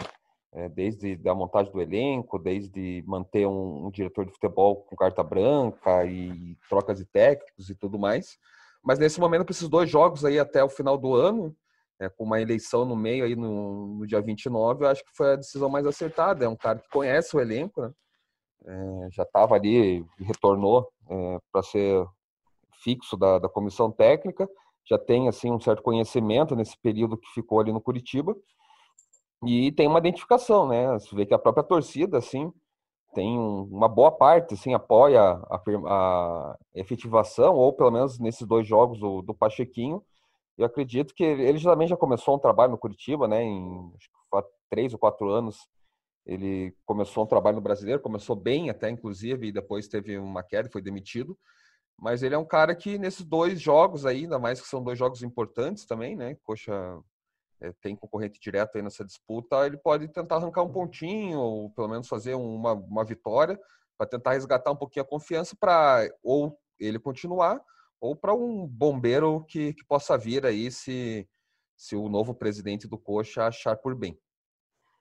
é, 0.54 0.70
desde 0.70 1.20
a 1.28 1.36
montagem 1.36 1.72
do 1.72 1.82
elenco, 1.82 2.40
desde 2.40 3.04
manter 3.06 3.46
um, 3.46 3.88
um, 3.88 3.92
diretor 3.92 4.26
de 4.26 4.32
futebol 4.32 4.78
com 4.78 4.96
carta 4.96 5.22
branca 5.22 6.06
e 6.06 6.58
trocas 6.68 6.98
de 6.98 7.06
técnicos 7.06 7.70
e 7.70 7.76
tudo 7.76 8.00
mais. 8.00 8.38
Mas 8.84 8.98
nesse 8.98 9.20
momento, 9.20 9.46
para 9.46 9.52
esses 9.52 9.70
dois 9.70 9.90
jogos 9.90 10.26
aí 10.26 10.40
até 10.40 10.64
o 10.64 10.70
final 10.70 10.98
do 10.98 11.14
ano, 11.14 11.56
é, 12.00 12.10
com 12.10 12.24
uma 12.24 12.42
eleição 12.42 12.86
no 12.86 12.96
meio 12.96 13.26
aí 13.26 13.36
no, 13.36 14.00
no 14.00 14.08
dia 14.08 14.22
29, 14.22 14.84
eu 14.86 14.90
acho 14.90 15.04
que 15.04 15.16
foi 15.16 15.34
a 15.34 15.36
decisão 15.36 15.70
mais 15.70 15.86
acertada. 15.86 16.46
É 16.46 16.48
um 16.48 16.56
cara 16.56 16.80
que 16.80 16.90
conhece 16.90 17.36
o 17.36 17.40
elenco, 17.40 17.82
né? 17.82 17.92
é, 18.66 19.08
já 19.12 19.24
estava 19.24 19.56
ali, 19.56 20.06
retornou 20.20 20.90
é, 21.10 21.40
para 21.52 21.64
ser 21.64 22.06
fixo 22.84 23.18
da, 23.18 23.40
da 23.40 23.50
comissão 23.50 23.92
técnica, 23.92 24.48
já 24.86 24.98
tem 24.98 25.28
assim 25.28 25.52
um 25.52 25.60
certo 25.60 25.82
conhecimento 25.82 26.56
nesse 26.56 26.78
período 26.78 27.18
que 27.18 27.28
ficou 27.34 27.60
ali 27.60 27.72
no 27.72 27.82
Curitiba 27.82 28.36
e 29.46 29.72
tem 29.72 29.88
uma 29.88 30.00
identificação, 30.00 30.68
né? 30.68 30.94
Você 30.94 31.16
vê 31.16 31.26
que 31.26 31.34
a 31.34 31.40
própria 31.40 31.64
torcida, 31.64 32.18
assim, 32.18 32.52
tem 33.14 33.38
uma 33.38 33.88
boa 33.88 34.12
parte, 34.12 34.54
assim, 34.54 34.74
apoia 34.74 35.22
a, 35.22 35.62
a 35.88 36.58
efetivação, 36.74 37.56
ou 37.56 37.74
pelo 37.74 37.92
menos 37.92 38.20
nesses 38.20 38.48
dois 38.48 38.68
jogos 38.68 39.00
do, 39.00 39.22
do 39.22 39.34
Pachequinho. 39.34 40.04
Eu 40.58 40.66
acredito 40.66 41.14
que 41.14 41.24
ele 41.24 41.62
também 41.62 41.88
já 41.88 41.96
começou 41.96 42.36
um 42.36 42.40
trabalho 42.40 42.72
no 42.72 42.78
Curitiba, 42.78 43.28
né? 43.28 43.44
Em 43.44 43.92
que 44.00 44.08
três 44.70 44.92
ou 44.94 45.00
quatro 45.00 45.30
anos 45.30 45.68
ele 46.26 46.76
começou 46.86 47.24
um 47.24 47.28
trabalho 47.28 47.56
no 47.56 47.62
brasileiro, 47.62 48.02
começou 48.02 48.36
bem 48.36 48.70
até, 48.70 48.90
inclusive, 48.90 49.48
e 49.48 49.52
depois 49.52 49.88
teve 49.88 50.18
uma 50.18 50.44
queda, 50.44 50.70
foi 50.70 50.82
demitido. 50.82 51.38
Mas 51.98 52.22
ele 52.22 52.36
é 52.36 52.38
um 52.38 52.46
cara 52.46 52.76
que 52.76 52.98
nesses 52.98 53.26
dois 53.26 53.62
jogos 53.62 54.06
aí, 54.06 54.24
ainda 54.24 54.38
mais 54.38 54.60
que 54.60 54.68
são 54.68 54.84
dois 54.84 55.00
jogos 55.00 55.24
importantes 55.24 55.86
também, 55.86 56.16
né? 56.16 56.36
Coxa 56.44 57.00
é, 57.62 57.72
tem 57.82 57.96
concorrente 57.96 58.40
direto 58.40 58.76
aí 58.76 58.82
nessa 58.82 59.06
disputa, 59.06 59.66
ele 59.66 59.78
pode 59.78 60.08
tentar 60.10 60.36
arrancar 60.36 60.64
um 60.64 60.72
pontinho, 60.72 61.40
ou 61.40 61.70
pelo 61.72 61.88
menos 61.88 62.08
fazer 62.08 62.36
uma, 62.36 62.74
uma 62.74 63.04
vitória, 63.04 63.60
para 63.98 64.08
tentar 64.08 64.34
resgatar 64.34 64.72
um 64.72 64.76
pouquinho 64.76 65.06
a 65.06 65.08
confiança 65.08 65.56
para 65.60 66.08
ou 66.22 66.56
ele 66.80 67.00
continuar, 67.00 67.60
ou 68.00 68.16
para 68.16 68.34
um 68.34 68.68
bombeiro 68.68 69.44
que, 69.46 69.74
que 69.74 69.86
possa 69.86 70.18
vir 70.18 70.46
aí 70.46 70.72
se, 70.72 71.28
se 71.76 71.96
o 71.96 72.10
novo 72.10 72.34
presidente 72.34 72.88
do 72.88 72.98
Coxa 72.98 73.46
achar 73.46 73.76
por 73.78 73.96
bem. 73.96 74.18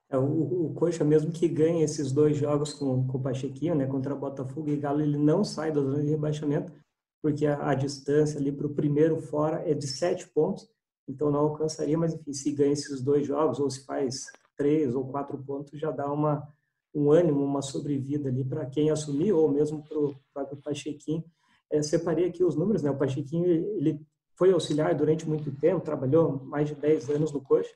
É, 0.08 0.16
o, 0.16 0.66
o 0.66 0.74
Coxa, 0.74 1.04
mesmo 1.04 1.32
que 1.32 1.48
ganhe 1.48 1.82
esses 1.82 2.12
dois 2.12 2.36
jogos 2.36 2.72
com, 2.72 3.06
com 3.06 3.18
o 3.18 3.22
Pachequinho, 3.22 3.74
né, 3.74 3.86
contra 3.86 4.14
Botafogo 4.14 4.70
e 4.70 4.76
Galo, 4.76 5.00
ele 5.00 5.18
não 5.18 5.42
sai 5.42 5.72
da 5.72 5.80
zona 5.80 6.02
de 6.02 6.10
rebaixamento, 6.10 6.72
porque 7.20 7.46
a, 7.46 7.70
a 7.70 7.74
distância 7.74 8.38
ali 8.38 8.52
para 8.52 8.66
o 8.66 8.74
primeiro 8.74 9.20
fora 9.20 9.68
é 9.68 9.74
de 9.74 9.86
sete 9.86 10.28
pontos, 10.28 10.68
então 11.08 11.30
não 11.30 11.40
alcançaria, 11.40 11.98
mas 11.98 12.14
enfim, 12.14 12.32
se 12.32 12.52
ganha 12.52 12.72
esses 12.72 13.00
dois 13.00 13.26
jogos, 13.26 13.58
ou 13.58 13.68
se 13.68 13.84
faz 13.84 14.26
três 14.56 14.94
ou 14.94 15.06
quatro 15.08 15.36
pontos, 15.42 15.78
já 15.78 15.90
dá 15.90 16.10
uma, 16.10 16.46
um 16.94 17.10
ânimo, 17.10 17.44
uma 17.44 17.62
sobrevida 17.62 18.28
ali 18.28 18.44
para 18.44 18.66
quem 18.66 18.90
assumir, 18.90 19.32
ou 19.32 19.50
mesmo 19.50 19.82
para 19.82 19.98
o 19.98 20.56
Pachequinho. 20.62 21.24
É, 21.70 21.82
separei 21.82 22.26
aqui 22.26 22.44
os 22.44 22.54
números, 22.54 22.82
né, 22.82 22.90
o 22.90 22.96
Pachequinho, 22.96 23.46
ele 23.46 24.00
foi 24.36 24.52
auxiliar 24.52 24.94
durante 24.94 25.28
muito 25.28 25.50
tempo, 25.56 25.80
trabalhou 25.80 26.44
mais 26.44 26.68
de 26.68 26.74
10 26.74 27.10
anos 27.10 27.32
no 27.32 27.40
Coxa, 27.40 27.74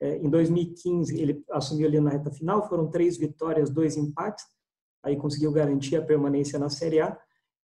é, 0.00 0.16
em 0.18 0.28
2015, 0.28 1.18
ele 1.18 1.42
assumiu 1.50 1.88
ali 1.88 1.98
na 2.00 2.10
reta 2.10 2.30
final, 2.30 2.68
foram 2.68 2.90
três 2.90 3.16
vitórias, 3.16 3.70
dois 3.70 3.96
empates, 3.96 4.44
aí 5.02 5.16
conseguiu 5.16 5.50
garantir 5.52 5.96
a 5.96 6.02
permanência 6.02 6.58
na 6.58 6.68
Série 6.68 7.00
A. 7.00 7.18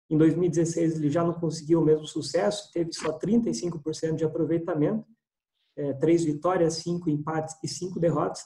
Em 0.09 0.17
2016, 0.17 0.97
ele 0.97 1.11
já 1.11 1.25
não 1.25 1.35
conseguiu 1.35 1.81
o 1.81 1.85
mesmo 1.85 2.07
sucesso, 2.07 2.71
teve 2.73 2.93
só 2.93 3.19
35% 3.19 4.17
de 4.17 4.25
aproveitamento, 4.25 5.05
é, 5.77 5.93
três 5.95 6.25
vitórias, 6.25 6.75
cinco 6.75 7.09
empates 7.11 7.57
e 7.63 7.69
cinco 7.69 7.99
derrotas. 7.99 8.45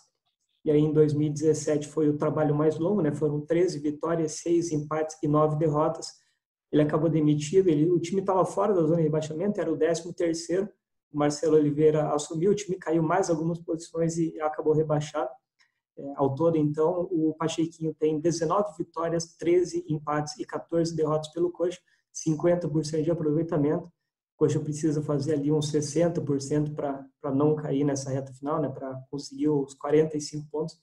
E 0.64 0.70
aí, 0.70 0.80
em 0.80 0.92
2017, 0.92 1.88
foi 1.88 2.08
o 2.08 2.16
trabalho 2.16 2.54
mais 2.54 2.78
longo, 2.78 3.02
né? 3.02 3.12
foram 3.12 3.40
13 3.40 3.78
vitórias, 3.80 4.32
seis 4.32 4.72
empates 4.72 5.16
e 5.22 5.28
nove 5.28 5.56
derrotas. 5.56 6.08
Ele 6.74 6.82
acabou 6.82 7.08
demitido, 7.08 7.68
ele, 7.68 7.88
o 7.88 8.00
time 8.00 8.20
estava 8.20 8.44
fora 8.44 8.74
da 8.74 8.82
zona 8.82 8.96
de 8.96 9.04
rebaixamento, 9.04 9.60
era 9.60 9.72
o 9.72 9.76
13 9.76 10.12
terceiro, 10.12 10.68
Marcelo 11.12 11.54
Oliveira 11.54 12.12
assumiu, 12.12 12.50
o 12.50 12.54
time 12.54 12.76
caiu 12.76 13.00
mais 13.00 13.30
algumas 13.30 13.60
posições 13.60 14.18
e 14.18 14.40
acabou 14.40 14.72
rebaixado. 14.72 15.30
É, 15.96 16.12
ao 16.16 16.34
todo, 16.34 16.56
então, 16.56 17.08
o 17.12 17.32
Pachequinho 17.38 17.94
tem 17.94 18.18
19 18.18 18.76
vitórias, 18.76 19.36
13 19.36 19.84
empates 19.88 20.36
e 20.36 20.44
14 20.44 20.96
derrotas 20.96 21.28
pelo 21.32 21.52
Coxa, 21.52 21.78
50% 22.12 23.04
de 23.04 23.10
aproveitamento. 23.12 23.84
O 23.84 24.38
Coxa 24.38 24.58
precisa 24.58 25.00
fazer 25.00 25.34
ali 25.34 25.52
uns 25.52 25.70
60% 25.70 26.74
para 26.74 27.30
não 27.32 27.54
cair 27.54 27.84
nessa 27.84 28.10
reta 28.10 28.32
final, 28.32 28.60
né, 28.60 28.68
para 28.68 29.00
conseguir 29.12 29.48
os 29.48 29.74
45 29.74 30.48
pontos. 30.50 30.76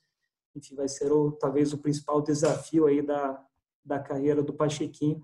Enfim, 0.55 0.73
vai 0.73 0.87
ser 0.87 1.11
o, 1.11 1.33
talvez 1.33 1.73
o 1.73 1.77
principal 1.77 2.21
desafio 2.21 2.85
aí 2.85 3.01
da, 3.01 3.45
da 3.83 3.99
carreira 3.99 4.41
do 4.41 4.53
Pachequinho. 4.53 5.21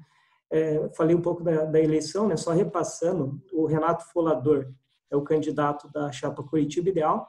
É, 0.52 0.90
falei 0.96 1.16
um 1.16 1.22
pouco 1.22 1.44
da, 1.44 1.66
da 1.66 1.80
eleição, 1.80 2.28
né, 2.28 2.38
só 2.38 2.52
repassando, 2.52 3.42
o 3.52 3.66
Renato 3.66 4.06
Folador, 4.12 4.72
é 5.10 5.16
o 5.16 5.22
candidato 5.22 5.92
da 5.92 6.12
chapa 6.12 6.44
Curitiba 6.44 6.90
Ideal. 6.90 7.28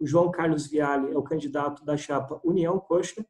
o 0.00 0.06
João 0.06 0.30
Carlos 0.30 0.66
Viale 0.66 1.12
é 1.12 1.18
o 1.18 1.22
candidato 1.22 1.84
da 1.84 1.96
chapa 1.96 2.40
União 2.44 2.78
Coxa 2.78 3.24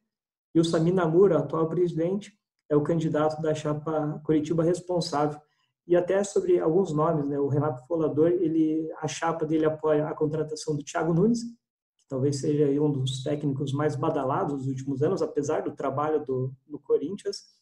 e 0.53 0.59
o 0.59 0.63
Sami 0.63 0.91
Namura, 0.91 1.39
atual 1.39 1.67
presidente, 1.67 2.33
é 2.69 2.75
o 2.75 2.81
candidato 2.81 3.41
da 3.41 3.53
chapa 3.53 4.21
Curitiba 4.23 4.63
Responsável. 4.63 5.39
E 5.87 5.95
até 5.95 6.23
sobre 6.23 6.59
alguns 6.59 6.91
nomes, 6.91 7.27
né? 7.27 7.39
O 7.39 7.47
Renato 7.47 7.85
Folador, 7.85 8.29
ele, 8.29 8.91
a 8.99 9.07
chapa 9.07 9.45
dele 9.45 9.65
apoia 9.65 10.07
a 10.07 10.15
contratação 10.15 10.75
do 10.75 10.83
Thiago 10.83 11.13
Nunes, 11.13 11.43
que 11.43 12.07
talvez 12.09 12.39
seja 12.39 12.65
um 12.81 12.91
dos 12.91 13.21
técnicos 13.21 13.71
mais 13.71 13.95
badalados 13.95 14.55
dos 14.55 14.67
últimos 14.67 15.03
anos, 15.03 15.21
apesar 15.21 15.61
do 15.61 15.75
trabalho 15.75 16.25
do, 16.25 16.51
do 16.65 16.79
Corinthians. 16.79 17.54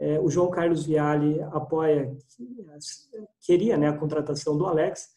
É, 0.00 0.18
o 0.18 0.30
João 0.30 0.50
Carlos 0.50 0.86
Viale 0.86 1.40
apoia, 1.52 2.16
queria 3.40 3.76
né, 3.76 3.88
a 3.88 3.96
contratação 3.96 4.56
do 4.56 4.66
Alex, 4.66 5.08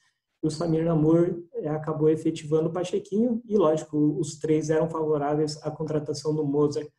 e 0.43 0.47
o 0.47 0.51
Samir 0.51 0.83
Namur 0.83 1.41
é, 1.53 1.69
acabou 1.69 2.09
efetivando 2.09 2.67
o 2.67 2.73
Pachequinho, 2.73 3.41
e 3.47 3.57
lógico, 3.57 3.97
os 4.19 4.37
três 4.37 4.69
eram 4.69 4.89
favoráveis 4.89 5.57
à 5.63 5.71
contratação 5.71 6.35
do 6.35 6.45
Mozart. 6.45 6.89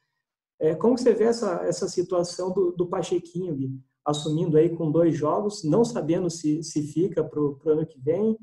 É, 0.59 0.75
como 0.75 0.97
você 0.97 1.13
vê 1.13 1.25
essa, 1.25 1.63
essa 1.65 1.87
situação 1.89 2.53
do, 2.53 2.73
do 2.73 2.87
Pachequinho, 2.87 3.55
Gui? 3.55 3.79
assumindo 4.05 4.59
aí 4.59 4.69
com 4.69 4.91
dois 4.91 5.17
jogos, 5.17 5.65
não 5.65 5.85
sabendo 5.85 6.29
se, 6.29 6.63
se 6.63 6.83
fica 6.83 7.25
para 7.25 7.41
o 7.41 7.59
ano 7.67 7.87
que 7.87 7.99
vem, 7.99 8.37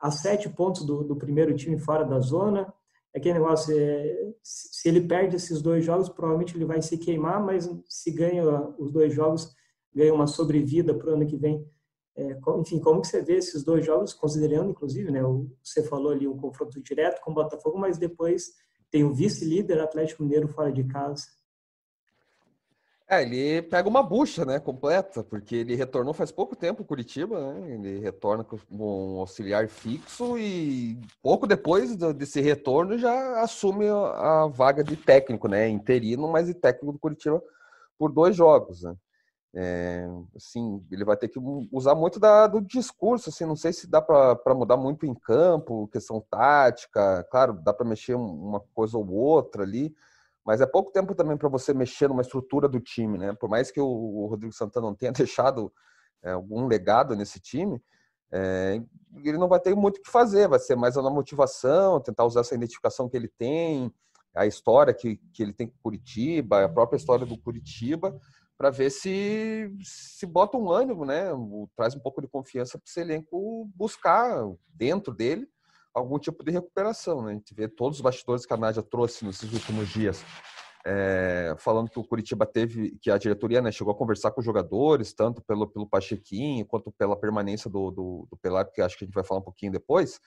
a 0.00 0.10
sete 0.10 0.48
pontos 0.48 0.84
do, 0.84 1.02
do, 1.02 1.16
primeiro 1.16 1.54
time 1.56 1.76
fora 1.76 2.04
da 2.04 2.20
zona. 2.20 2.72
Aquele 3.14 3.34
negócio, 3.34 3.74
é, 3.76 4.32
se 4.42 4.88
ele 4.88 5.00
perde 5.00 5.36
esses 5.36 5.62
dois 5.62 5.84
jogos, 5.84 6.08
provavelmente 6.08 6.56
ele 6.56 6.64
vai 6.64 6.80
se 6.82 6.96
queimar, 6.98 7.44
mas 7.44 7.68
se 7.88 8.10
ganha 8.10 8.44
os 8.78 8.92
dois 8.92 9.12
jogos, 9.12 9.50
ganha 9.94 10.12
uma 10.12 10.26
sobrevida 10.26 10.94
para 10.94 11.10
o 11.10 11.14
ano 11.14 11.26
que 11.26 11.36
vem. 11.36 11.66
É, 12.16 12.36
enfim, 12.58 12.80
como 12.80 13.00
que 13.00 13.06
você 13.06 13.22
vê 13.22 13.36
esses 13.36 13.64
dois 13.64 13.86
jogos, 13.86 14.12
considerando, 14.12 14.70
inclusive, 14.70 15.10
né, 15.10 15.20
você 15.62 15.82
falou 15.84 16.12
ali 16.12 16.26
um 16.26 16.36
confronto 16.36 16.82
direto 16.82 17.20
com 17.22 17.30
o 17.30 17.34
Botafogo, 17.34 17.78
mas 17.78 17.96
depois 17.96 18.52
tem 18.90 19.04
o 19.04 19.14
vice-líder 19.14 19.80
Atlético 19.80 20.22
Mineiro 20.22 20.48
fora 20.48 20.72
de 20.72 20.84
casa. 20.84 21.26
É, 23.10 23.22
ele 23.22 23.62
pega 23.62 23.88
uma 23.88 24.02
bucha, 24.02 24.44
né, 24.44 24.60
completa, 24.60 25.24
porque 25.24 25.56
ele 25.56 25.74
retornou 25.74 26.12
faz 26.12 26.30
pouco 26.30 26.54
tempo 26.54 26.84
Curitiba, 26.84 27.54
né? 27.54 27.72
Ele 27.72 27.98
retorna 28.00 28.44
com 28.44 28.58
um 28.70 29.18
auxiliar 29.20 29.66
fixo 29.66 30.36
e 30.38 31.00
pouco 31.22 31.46
depois 31.46 31.96
desse 31.96 32.42
retorno 32.42 32.98
já 32.98 33.40
assume 33.40 33.86
a 33.88 34.46
vaga 34.48 34.84
de 34.84 34.94
técnico, 34.94 35.48
né, 35.48 35.66
interino, 35.68 36.28
mas 36.28 36.48
de 36.48 36.54
técnico 36.54 36.92
do 36.92 36.98
Curitiba 36.98 37.42
por 37.98 38.12
dois 38.12 38.36
jogos, 38.36 38.82
né? 38.82 38.94
É, 39.54 40.06
assim, 40.36 40.84
ele 40.92 41.04
vai 41.04 41.16
ter 41.16 41.28
que 41.28 41.40
usar 41.72 41.94
muito 41.94 42.20
da, 42.20 42.46
do 42.46 42.60
discurso, 42.60 43.30
assim, 43.30 43.46
não 43.46 43.56
sei 43.56 43.72
se 43.72 43.86
dá 43.88 44.02
para 44.02 44.54
mudar 44.54 44.76
muito 44.76 45.06
em 45.06 45.14
campo, 45.14 45.88
questão 45.88 46.20
tática, 46.30 47.26
claro, 47.30 47.54
dá 47.54 47.72
para 47.72 47.88
mexer 47.88 48.14
uma 48.14 48.60
coisa 48.74 48.98
ou 48.98 49.10
outra 49.10 49.62
ali, 49.62 49.94
mas 50.48 50.62
é 50.62 50.66
pouco 50.66 50.90
tempo 50.90 51.14
também 51.14 51.36
para 51.36 51.50
você 51.50 51.74
mexer 51.74 52.08
numa 52.08 52.22
estrutura 52.22 52.66
do 52.66 52.80
time, 52.80 53.18
né? 53.18 53.34
Por 53.34 53.50
mais 53.50 53.70
que 53.70 53.78
o 53.78 54.26
Rodrigo 54.30 54.54
Santana 54.54 54.86
não 54.86 54.94
tenha 54.94 55.12
deixado 55.12 55.70
é, 56.22 56.30
algum 56.30 56.66
legado 56.66 57.14
nesse 57.14 57.38
time, 57.38 57.78
é, 58.32 58.80
ele 59.22 59.36
não 59.36 59.46
vai 59.46 59.60
ter 59.60 59.76
muito 59.76 59.98
o 59.98 60.00
que 60.00 60.10
fazer, 60.10 60.48
vai 60.48 60.58
ser 60.58 60.74
mais 60.74 60.96
na 60.96 61.10
motivação, 61.10 62.00
tentar 62.00 62.24
usar 62.24 62.40
essa 62.40 62.54
identificação 62.54 63.10
que 63.10 63.16
ele 63.18 63.28
tem, 63.28 63.92
a 64.34 64.46
história 64.46 64.94
que, 64.94 65.20
que 65.34 65.42
ele 65.42 65.52
tem 65.52 65.66
com 65.66 65.76
Curitiba, 65.82 66.64
a 66.64 66.68
própria 66.70 66.96
história 66.96 67.26
do 67.26 67.36
Curitiba, 67.36 68.18
para 68.56 68.70
ver 68.70 68.88
se 68.88 69.70
se 69.82 70.24
bota 70.24 70.56
um 70.56 70.70
ânimo, 70.70 71.04
né? 71.04 71.26
Traz 71.76 71.94
um 71.94 72.00
pouco 72.00 72.22
de 72.22 72.26
confiança 72.26 72.78
para 72.78 72.86
esse 72.88 73.00
elenco 73.00 73.70
buscar 73.74 74.50
dentro 74.66 75.12
dele 75.12 75.46
algum 75.98 76.18
tipo 76.18 76.44
de 76.44 76.50
recuperação. 76.50 77.22
Né? 77.22 77.32
A 77.32 77.34
gente 77.34 77.54
vê 77.54 77.68
todos 77.68 77.98
os 77.98 78.02
bastidores 78.02 78.46
que 78.46 78.52
a 78.52 78.56
Nádia 78.56 78.82
trouxe 78.82 79.24
nesses 79.24 79.52
últimos 79.52 79.88
dias, 79.88 80.24
é, 80.86 81.54
falando 81.58 81.90
que 81.90 81.98
o 81.98 82.04
Curitiba 82.04 82.46
teve, 82.46 82.98
que 83.02 83.10
a 83.10 83.18
diretoria 83.18 83.60
né, 83.60 83.70
chegou 83.70 83.92
a 83.92 83.96
conversar 83.96 84.30
com 84.30 84.40
os 84.40 84.46
jogadores, 84.46 85.12
tanto 85.12 85.42
pelo, 85.42 85.66
pelo 85.66 85.88
Pachequinho, 85.88 86.64
quanto 86.64 86.90
pela 86.92 87.16
permanência 87.16 87.68
do, 87.68 87.90
do, 87.90 88.28
do 88.30 88.36
Pelar, 88.36 88.70
que 88.72 88.80
acho 88.80 88.96
que 88.96 89.04
a 89.04 89.06
gente 89.06 89.14
vai 89.14 89.24
falar 89.24 89.40
um 89.40 89.44
pouquinho 89.44 89.72
depois. 89.72 90.20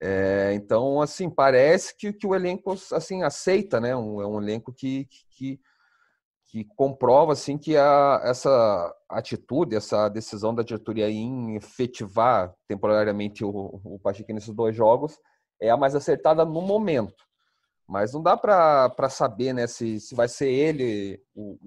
É, 0.00 0.52
então, 0.54 1.00
assim, 1.00 1.30
parece 1.30 1.96
que, 1.96 2.12
que 2.12 2.26
o 2.26 2.34
elenco 2.34 2.76
assim 2.92 3.22
aceita, 3.22 3.80
né? 3.80 3.96
Um, 3.96 4.20
é 4.20 4.26
um 4.26 4.42
elenco 4.42 4.72
que, 4.72 5.06
que, 5.06 5.24
que 5.30 5.60
comprova 6.62 7.32
assim 7.32 7.58
que 7.58 7.76
a, 7.76 8.20
essa 8.22 8.94
atitude, 9.08 9.74
essa 9.74 10.08
decisão 10.08 10.54
da 10.54 10.62
diretoria 10.62 11.10
em 11.10 11.56
efetivar 11.56 12.54
temporariamente 12.68 13.44
o, 13.44 13.80
o 13.82 13.98
Pacheco 13.98 14.32
nesses 14.32 14.54
dois 14.54 14.76
jogos 14.76 15.18
é 15.60 15.70
a 15.70 15.76
mais 15.76 15.96
acertada 15.96 16.44
no 16.44 16.60
momento. 16.60 17.24
Mas 17.88 18.12
não 18.12 18.22
dá 18.22 18.36
para 18.36 19.08
saber 19.10 19.52
né, 19.52 19.66
se, 19.66 19.98
se 19.98 20.14
vai 20.14 20.28
ser 20.28 20.48
ele 20.48 21.20
o, 21.34 21.58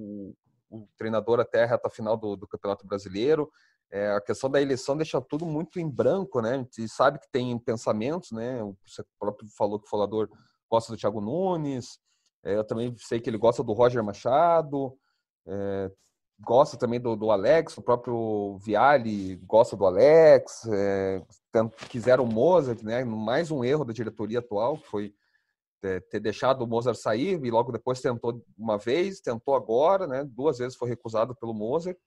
o, 0.69 0.79
o 0.79 0.87
treinador 0.97 1.41
até 1.41 1.63
a 1.63 1.67
reta 1.67 1.89
final 1.89 2.15
do, 2.15 2.37
do 2.37 2.47
Campeonato 2.47 2.87
Brasileiro. 2.87 3.51
É, 3.91 4.11
a 4.11 4.21
questão 4.21 4.49
da 4.49 4.61
eleição 4.61 4.95
deixa 4.95 5.21
tudo 5.21 5.45
muito 5.45 5.79
em 5.79 5.89
branco, 5.89 6.41
né? 6.41 6.51
A 6.51 6.57
gente 6.57 6.87
sabe 6.87 7.19
que 7.19 7.29
tem 7.29 7.57
pensamentos, 7.59 8.31
né? 8.31 8.59
Você 8.85 9.03
próprio 9.19 9.49
falou 9.57 9.79
que 9.79 9.85
o 9.85 9.89
falador 9.89 10.29
gosta 10.69 10.91
do 10.91 10.97
Thiago 10.97 11.21
Nunes, 11.21 11.99
eu 12.43 12.63
também 12.63 12.95
sei 12.97 13.19
que 13.19 13.29
ele 13.29 13.37
gosta 13.37 13.63
do 13.63 13.73
Roger 13.73 14.03
Machado, 14.03 14.97
é, 15.45 15.91
gosta 16.39 16.77
também 16.77 16.99
do, 16.99 17.15
do, 17.15 17.31
Alex, 17.31 17.77
o 17.77 17.81
próprio 17.81 18.57
Viali 18.59 19.37
gosta 19.37 19.75
do 19.75 19.85
Alex, 19.85 20.65
é, 20.67 21.23
quiseram 21.89 22.23
o 22.23 22.31
Mozart, 22.31 22.83
né? 22.83 23.03
Mais 23.03 23.49
um 23.49 23.63
erro 23.63 23.85
da 23.85 23.93
diretoria 23.93 24.39
atual, 24.39 24.77
que 24.77 24.87
foi 24.87 25.13
ter 26.09 26.19
deixado 26.19 26.63
o 26.63 26.67
Mozart 26.67 26.97
sair 26.97 27.43
e 27.43 27.51
logo 27.51 27.71
depois 27.71 28.01
tentou 28.01 28.43
uma 28.57 28.77
vez, 28.77 29.21
tentou 29.21 29.55
agora, 29.55 30.07
né? 30.07 30.23
Duas 30.23 30.57
vezes 30.57 30.75
foi 30.75 30.89
recusado 30.89 31.35
pelo 31.35 31.53
Mozart. 31.53 31.97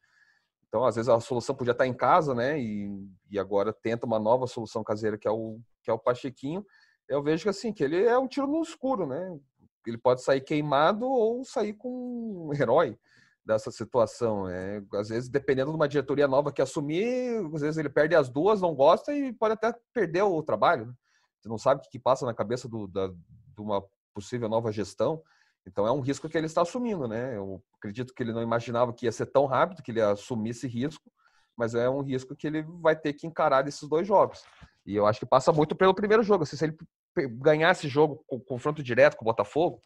Então, 0.68 0.84
às 0.84 0.96
vezes 0.96 1.08
a 1.08 1.18
solução 1.18 1.54
podia 1.54 1.72
estar 1.72 1.87
em 1.87 1.94
casa, 1.94 2.34
né? 2.34 2.60
E, 2.60 2.90
e 3.30 3.38
agora 3.38 3.72
tenta 3.72 4.06
uma 4.06 4.18
nova 4.18 4.46
solução 4.46 4.84
caseira 4.84 5.18
que 5.18 5.26
é 5.26 5.30
o 5.30 5.58
que 5.82 5.90
é 5.90 5.92
o 5.94 5.99
Pachequinho. 5.99 6.64
Eu 7.08 7.22
vejo 7.22 7.44
que 7.44 7.49
assim 7.49 7.72
que 7.72 7.82
ele 7.82 8.04
é 8.04 8.18
um 8.18 8.28
tiro 8.28 8.46
no 8.46 8.62
escuro, 8.62 9.06
né? 9.06 9.38
Ele 9.87 9.99
pode 9.99 10.22
sair 10.22 10.40
queimado 10.40 11.06
ou 11.06 11.44
sair 11.44 11.72
com 11.72 12.49
um 12.49 12.54
herói 12.54 12.99
dessa 13.44 13.70
situação. 13.70 14.49
É, 14.49 14.82
às 14.94 15.08
vezes, 15.08 15.28
dependendo 15.28 15.70
de 15.70 15.76
uma 15.76 15.88
diretoria 15.88 16.28
nova 16.28 16.52
que 16.52 16.60
assumir, 16.60 17.44
às 17.54 17.60
vezes 17.60 17.78
ele 17.78 17.88
perde 17.88 18.14
as 18.14 18.28
duas, 18.28 18.60
não 18.60 18.75
gosta 18.75 19.14
e 19.14 19.32
pode 19.32 19.54
até 19.54 19.75
perder 19.92 20.22
o 20.22 20.42
trabalho. 20.42 20.87
Né? 20.87 20.94
Você 21.40 21.49
não 21.49 21.58
sabe 21.58 21.80
o 21.80 21.90
que 21.90 21.99
passa 21.99 22.26
na 22.26 22.34
cabeça 22.34 22.68
do, 22.68 22.87
da, 22.87 23.08
de 23.08 23.60
uma 23.60 23.82
possível 24.14 24.49
nova 24.49 24.70
gestão. 24.70 25.22
Então 25.66 25.87
é 25.87 25.92
um 25.92 26.00
risco 26.00 26.28
que 26.28 26.37
ele 26.37 26.46
está 26.46 26.62
assumindo, 26.62 27.06
né? 27.06 27.37
Eu 27.37 27.62
acredito 27.78 28.14
que 28.14 28.22
ele 28.22 28.32
não 28.32 28.42
imaginava 28.42 28.92
que 28.92 29.06
ia 29.06 29.12
ser 29.12 29.26
tão 29.26 29.46
rápido 29.46 29.82
que 29.82 29.90
ele 29.90 30.00
esse 30.46 30.66
risco, 30.66 31.10
mas 31.56 31.75
é 31.75 31.88
um 31.88 32.00
risco 32.00 32.34
que 32.34 32.46
ele 32.46 32.62
vai 32.62 32.96
ter 32.96 33.12
que 33.12 33.26
encarar 33.26 33.62
desses 33.62 33.87
dois 33.88 34.06
jogos. 34.06 34.42
E 34.87 34.96
eu 34.96 35.06
acho 35.06 35.20
que 35.20 35.26
passa 35.26 35.52
muito 35.52 35.76
pelo 35.76 35.94
primeiro 35.94 36.22
jogo. 36.22 36.44
Assim, 36.44 36.56
se 36.56 36.64
ele 36.64 36.76
ganhar 37.17 37.71
esse 37.71 37.88
jogo 37.88 38.25
com 38.26 38.38
confronto 38.40 38.83
direto 38.83 39.17
com 39.17 39.25
o 39.25 39.26
Botafogo 39.26 39.81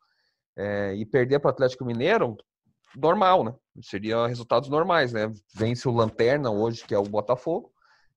é, 0.57 0.95
e 0.95 1.05
perder 1.05 1.41
para 1.41 1.49
o 1.49 1.51
Atlético 1.51 1.85
Mineiro, 1.85 2.37
normal, 2.97 3.45
né? 3.45 3.55
Seria 3.83 4.27
resultados 4.27 4.69
normais, 4.69 5.13
né? 5.13 5.33
Vence 5.55 5.89
o 5.89 5.93
Lanterna 5.93 6.51
hoje, 6.51 6.85
que 6.85 6.95
é 6.95 6.99
o 6.99 7.03
Botafogo, 7.03 7.73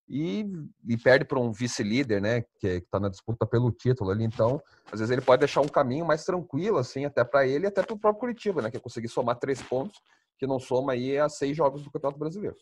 e, 0.08 0.46
e 0.88 0.98
perde 0.98 1.26
para 1.26 1.40
um 1.40 1.52
vice-líder, 1.52 2.22
né? 2.22 2.44
Que 2.60 2.68
está 2.68 3.00
na 3.00 3.10
disputa 3.10 3.46
pelo 3.46 3.72
título 3.72 4.12
ali. 4.12 4.24
Então, 4.24 4.62
às 4.92 5.00
vezes 5.00 5.12
ele 5.12 5.22
pode 5.22 5.40
deixar 5.40 5.62
um 5.62 5.68
caminho 5.68 6.06
mais 6.06 6.24
tranquilo, 6.24 6.78
assim, 6.78 7.06
até 7.06 7.24
para 7.24 7.48
ele 7.48 7.66
e 7.66 7.68
até 7.68 7.82
para 7.82 7.96
o 7.96 8.00
próprio 8.00 8.20
Curitiba, 8.20 8.62
né? 8.62 8.70
Que 8.70 8.78
é 8.78 8.80
conseguir 8.80 9.10
somar 9.10 9.38
três 9.38 9.62
pontos, 9.62 10.00
que 10.38 10.46
não 10.46 10.60
soma 10.60 10.94
aí 10.94 11.18
a 11.18 11.28
seis 11.28 11.58
jogos 11.58 11.84
do 11.84 11.92
Campeonato 11.92 12.20
Brasileiro. 12.20 12.56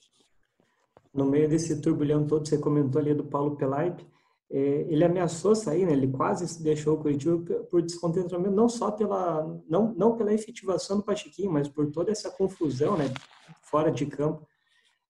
No 1.14 1.26
meio 1.26 1.48
desse 1.48 1.82
turbilhão 1.82 2.26
todo, 2.26 2.48
você 2.48 2.58
comentou 2.58 3.02
ali 3.02 3.14
do 3.14 3.24
Paulo 3.24 3.56
Pelaipe, 3.56 4.06
ele 4.50 5.04
ameaçou 5.04 5.56
sair, 5.56 5.86
né? 5.86 5.94
ele 5.94 6.08
quase 6.08 6.62
deixou 6.62 6.96
o 6.96 7.02
Curitiba 7.02 7.38
por 7.70 7.82
descontentamento, 7.82 8.56
não 8.56 8.70
só 8.70 8.92
pela, 8.92 9.44
não, 9.68 9.94
não 9.96 10.16
pela 10.16 10.34
efetivação 10.34 10.98
do 10.98 11.04
Pachequinho, 11.04 11.52
mas 11.52 11.68
por 11.68 11.90
toda 11.92 12.12
essa 12.12 12.30
confusão 12.30 12.96
né? 12.96 13.06
fora 13.64 13.92
de 13.92 14.06
campo. 14.06 14.48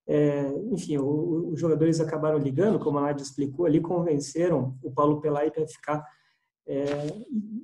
É, 0.08 0.48
enfim, 0.72 0.98
o, 0.98 1.52
os 1.52 1.60
jogadores 1.60 2.00
acabaram 2.00 2.38
ligando, 2.38 2.80
como 2.80 2.98
a 2.98 3.02
Nádia 3.02 3.24
explicou, 3.24 3.66
ali 3.66 3.82
convenceram 3.82 4.78
o 4.82 4.92
Paulo 4.92 5.20
Pelai 5.20 5.52
para 5.52 5.68
ficar. 5.68 6.06
É, 6.68 6.86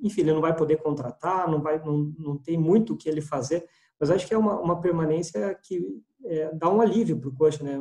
enfim, 0.02 0.20
ele 0.20 0.32
não 0.32 0.40
vai 0.40 0.54
poder 0.54 0.76
contratar, 0.76 1.50
não, 1.50 1.60
vai, 1.60 1.82
não, 1.84 2.12
não 2.18 2.38
tem 2.38 2.56
muito 2.56 2.92
o 2.92 2.96
que 2.96 3.08
ele 3.08 3.20
fazer, 3.20 3.66
mas 3.98 4.10
acho 4.10 4.26
que 4.26 4.34
é 4.34 4.38
uma, 4.38 4.60
uma 4.60 4.80
permanência 4.80 5.58
que 5.62 5.80
é, 6.24 6.52
dá 6.54 6.68
um 6.68 6.80
alívio 6.80 7.18
para 7.18 7.28
o 7.28 7.34
coxa, 7.34 7.64
né? 7.64 7.80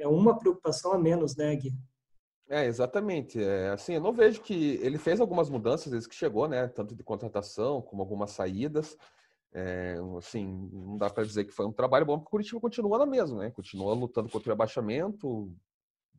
É 0.00 0.06
uma 0.06 0.38
preocupação 0.38 0.92
a 0.92 0.98
menos, 0.98 1.36
né, 1.36 1.54
Gui? 1.56 1.72
É, 2.52 2.66
exatamente. 2.66 3.42
É, 3.42 3.70
assim, 3.70 3.94
eu 3.94 4.00
não 4.02 4.12
vejo 4.12 4.42
que 4.42 4.78
ele 4.82 4.98
fez 4.98 5.18
algumas 5.22 5.48
mudanças 5.48 5.90
desde 5.90 6.06
que 6.06 6.14
chegou, 6.14 6.46
né? 6.46 6.68
Tanto 6.68 6.94
de 6.94 7.02
contratação 7.02 7.80
como 7.80 8.02
algumas 8.02 8.32
saídas. 8.32 8.94
É, 9.54 9.96
assim, 10.18 10.68
não 10.70 10.98
dá 10.98 11.08
para 11.08 11.24
dizer 11.24 11.46
que 11.46 11.50
foi 11.50 11.64
um 11.64 11.72
trabalho 11.72 12.04
bom, 12.04 12.18
porque 12.18 12.28
o 12.28 12.30
Curitiba 12.30 12.60
continua 12.60 12.98
na 12.98 13.06
mesma, 13.06 13.38
né? 13.38 13.50
Continua 13.50 13.94
lutando 13.94 14.28
contra 14.28 14.50
o 14.50 14.52
abaixamento. 14.52 15.50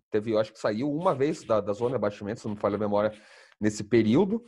Teve, 0.09 0.31
eu 0.31 0.39
acho 0.39 0.51
que 0.51 0.59
saiu 0.59 0.91
uma 0.91 1.13
vez 1.13 1.43
da, 1.43 1.61
da 1.61 1.71
zona 1.71 1.91
de 1.91 1.95
abaixamento, 1.97 2.39
se 2.39 2.47
não 2.47 2.55
me 2.55 2.59
falha 2.59 2.77
a 2.77 2.79
memória, 2.79 3.13
nesse 3.61 3.83
período. 3.83 4.43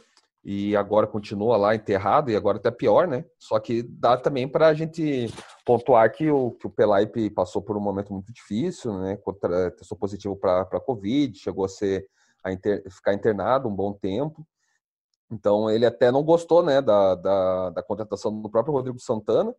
E 0.45 0.75
agora 0.75 1.07
continua 1.07 1.57
lá 1.57 1.73
enterrado 1.73 2.29
e 2.29 2.35
agora 2.35 2.59
até 2.59 2.69
pior, 2.69 3.07
né? 3.07 3.25
Só 3.39 3.59
que 3.59 3.81
dá 3.81 4.15
também 4.15 4.47
para 4.47 4.67
a 4.67 4.73
gente 4.75 5.27
pontuar 5.65 6.11
que 6.11 6.29
o, 6.29 6.51
que 6.51 6.67
o 6.67 6.69
Pelaipe 6.69 7.31
passou 7.31 7.63
por 7.63 7.75
um 7.75 7.81
momento 7.81 8.13
muito 8.13 8.31
difícil, 8.31 8.93
né? 8.99 9.17
Testou 9.75 9.97
positivo 9.97 10.35
para 10.35 10.61
a 10.61 10.79
Covid, 10.79 11.35
chegou 11.35 11.65
a 11.65 11.67
ser 11.67 12.07
a 12.43 12.53
inter, 12.53 12.83
ficar 12.91 13.15
internado 13.15 13.67
um 13.67 13.75
bom 13.75 13.91
tempo. 13.91 14.45
Então 15.31 15.67
ele 15.67 15.83
até 15.83 16.11
não 16.11 16.23
gostou, 16.23 16.61
né, 16.61 16.79
da, 16.79 17.15
da, 17.15 17.69
da 17.71 17.81
contratação 17.81 18.39
do 18.39 18.47
próprio 18.47 18.75
Rodrigo 18.75 18.99
Santana, 18.99 19.51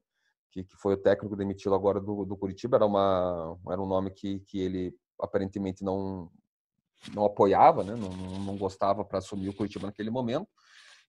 que, 0.52 0.62
que 0.62 0.76
foi 0.76 0.95
o 0.95 0.99
técnico 0.99 1.35
demitido 1.35 1.75
agora 1.75 2.00
do, 2.00 2.25
do 2.25 2.37
Curitiba. 2.37 2.76
Era 2.76 2.87
uma 2.87 3.59
era 3.69 3.83
um 3.83 3.88
nome 3.88 4.12
que, 4.12 4.38
que 4.47 4.61
ele 4.61 4.95
aparentemente 5.21 5.83
não 5.83 6.31
não 7.12 7.25
apoiava, 7.25 7.83
né? 7.83 7.95
não, 7.95 8.09
não 8.09 8.57
gostava 8.57 9.05
para 9.05 9.19
assumir 9.19 9.49
o 9.49 9.55
Curitiba 9.55 9.87
naquele 9.87 10.11
momento. 10.11 10.49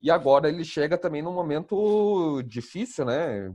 E 0.01 0.11
agora 0.11 0.47
ele 0.47 0.63
chega 0.63 0.97
também 0.97 1.21
num 1.21 1.33
momento 1.33 2.41
difícil, 2.43 3.05
né? 3.05 3.53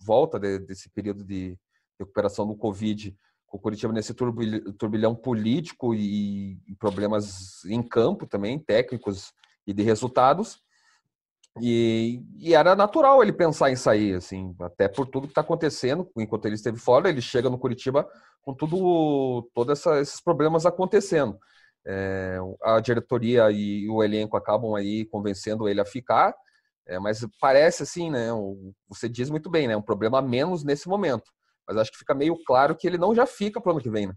Volta 0.00 0.38
desse 0.38 0.88
período 0.88 1.24
de 1.24 1.58
recuperação 1.98 2.46
do 2.46 2.56
Covid, 2.56 3.14
com 3.46 3.58
o 3.58 3.60
Curitiba 3.60 3.92
nesse 3.92 4.14
turbilhão 4.14 5.14
político 5.14 5.94
e 5.94 6.56
problemas 6.78 7.64
em 7.66 7.82
campo 7.82 8.26
também, 8.26 8.58
técnicos 8.58 9.32
e 9.66 9.74
de 9.74 9.82
resultados. 9.82 10.62
E, 11.60 12.22
e, 12.38 12.54
era 12.54 12.76
natural 12.76 13.22
ele 13.22 13.32
pensar 13.32 13.70
em 13.70 13.76
sair, 13.76 14.14
assim, 14.14 14.54
até 14.60 14.86
por 14.88 15.06
tudo 15.06 15.26
que 15.26 15.32
está 15.32 15.40
acontecendo. 15.40 16.08
Enquanto 16.16 16.46
ele 16.46 16.54
esteve 16.54 16.78
fora, 16.78 17.08
ele 17.08 17.20
chega 17.20 17.50
no 17.50 17.58
Curitiba 17.58 18.08
com 18.40 18.54
tudo, 18.54 19.50
todos 19.52 19.84
esses 19.86 20.20
problemas 20.20 20.64
acontecendo. 20.64 21.38
É, 21.86 22.38
a 22.62 22.78
diretoria 22.80 23.50
e 23.50 23.88
o 23.88 24.02
elenco 24.02 24.36
acabam 24.36 24.74
aí 24.74 25.04
convencendo 25.06 25.68
ele 25.68 25.80
a 25.80 25.86
ficar, 25.86 26.34
é, 26.86 26.98
mas 26.98 27.26
parece 27.40 27.82
assim, 27.82 28.10
né? 28.10 28.28
Você 28.88 29.08
diz 29.08 29.30
muito 29.30 29.50
bem, 29.50 29.68
né? 29.68 29.76
Um 29.76 29.82
problema 29.82 30.20
menos 30.20 30.64
nesse 30.64 30.88
momento. 30.88 31.30
Mas 31.66 31.76
acho 31.76 31.92
que 31.92 31.98
fica 31.98 32.14
meio 32.14 32.36
claro 32.44 32.76
que 32.76 32.86
ele 32.86 32.98
não 32.98 33.14
já 33.14 33.26
fica 33.26 33.60
para 33.60 33.70
o 33.70 33.72
ano 33.72 33.82
que 33.82 33.90
vem, 33.90 34.08
né? 34.08 34.14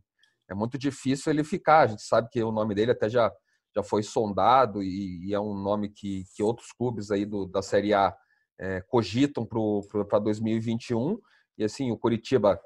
É 0.50 0.54
muito 0.54 0.78
difícil 0.78 1.32
ele 1.32 1.44
ficar. 1.44 1.82
A 1.82 1.88
gente 1.88 2.02
sabe 2.02 2.30
que 2.30 2.44
o 2.44 2.52
nome 2.52 2.76
dele 2.76 2.92
até 2.92 3.10
já 3.10 3.32
já 3.76 3.82
foi 3.82 4.04
sondado 4.04 4.84
e, 4.84 5.28
e 5.28 5.34
é 5.34 5.40
um 5.40 5.56
nome 5.56 5.90
que, 5.90 6.24
que 6.36 6.44
outros 6.44 6.72
clubes 6.72 7.10
aí 7.10 7.26
do, 7.26 7.46
da 7.46 7.62
Série 7.62 7.94
A 7.94 8.16
é, 8.60 8.82
cogitam 8.82 9.46
para 9.46 10.20
2021. 10.20 11.18
E 11.58 11.64
assim, 11.64 11.92
o 11.92 11.98
Curitiba 11.98 12.60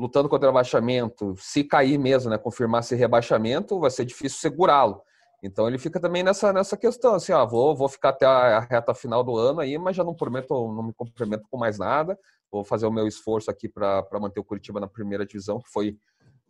lutando 0.00 0.30
contra 0.30 0.48
o 0.48 0.50
rebaixamento, 0.50 1.34
se 1.38 1.62
cair 1.62 1.98
mesmo, 1.98 2.30
né, 2.30 2.38
confirmar 2.38 2.80
esse 2.80 2.94
rebaixamento, 2.94 3.78
vai 3.78 3.90
ser 3.90 4.06
difícil 4.06 4.38
segurá-lo. 4.38 5.02
Então 5.42 5.68
ele 5.68 5.78
fica 5.78 6.00
também 6.00 6.22
nessa, 6.22 6.54
nessa 6.54 6.74
questão, 6.74 7.14
assim, 7.14 7.32
ó, 7.32 7.46
vou, 7.46 7.76
vou 7.76 7.88
ficar 7.88 8.10
até 8.10 8.24
a 8.24 8.60
reta 8.60 8.94
final 8.94 9.22
do 9.22 9.36
ano 9.36 9.60
aí, 9.60 9.76
mas 9.76 9.94
já 9.94 10.02
não 10.02 10.14
prometo, 10.14 10.54
não 10.72 10.82
me 10.82 10.94
comprometo 10.94 11.46
com 11.50 11.58
mais 11.58 11.78
nada. 11.78 12.18
Vou 12.50 12.64
fazer 12.64 12.86
o 12.86 12.90
meu 12.90 13.06
esforço 13.06 13.50
aqui 13.50 13.68
para 13.68 14.04
manter 14.20 14.40
o 14.40 14.44
Curitiba 14.44 14.80
na 14.80 14.88
primeira 14.88 15.24
divisão, 15.24 15.60
que 15.60 15.70
foi 15.70 15.98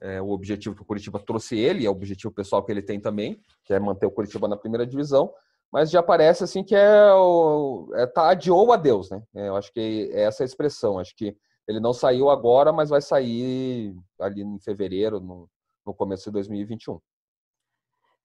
é, 0.01 0.23
o 0.23 0.31
objetivo 0.31 0.77
que 0.77 0.83
o 0.83 0.85
Curitiba 0.85 1.19
trouxe 1.19 1.59
ele, 1.59 1.85
é 1.85 1.89
o 1.89 1.93
objetivo 1.93 2.33
pessoal 2.33 2.65
que 2.65 2.71
ele 2.71 2.83
tem 2.83 3.01
também, 3.01 3.41
que 3.65 3.75
é 3.75 3.81
manter 3.81 4.07
o 4.07 4.11
Curitiba 4.11 4.47
na 4.47 4.57
primeira 4.57 4.87
divisão, 4.87 5.33
mas 5.73 5.91
já 5.91 6.03
parece 6.03 6.45
assim 6.45 6.65
que 6.65 6.75
é, 6.75 7.13
o, 7.13 7.91
é 7.95 8.07
tá 8.07 8.31
adiou 8.31 8.73
a 8.73 8.77
Deus, 8.77 9.11
né? 9.11 9.23
É, 9.35 9.49
eu 9.49 9.57
acho 9.57 9.73
que 9.73 10.11
é 10.13 10.23
essa 10.23 10.43
a 10.43 10.47
expressão, 10.47 10.99
acho 10.99 11.15
que 11.15 11.37
ele 11.67 11.81
não 11.81 11.93
saiu 11.93 12.31
agora, 12.31 12.73
mas 12.73 12.91
vai 12.91 13.01
sair 13.01 13.95
ali 14.19 14.43
em 14.43 14.59
fevereiro, 14.59 15.21
no, 15.21 15.49
no 15.87 15.95
começo 15.95 16.25
de 16.25 16.33
2021. 16.33 17.01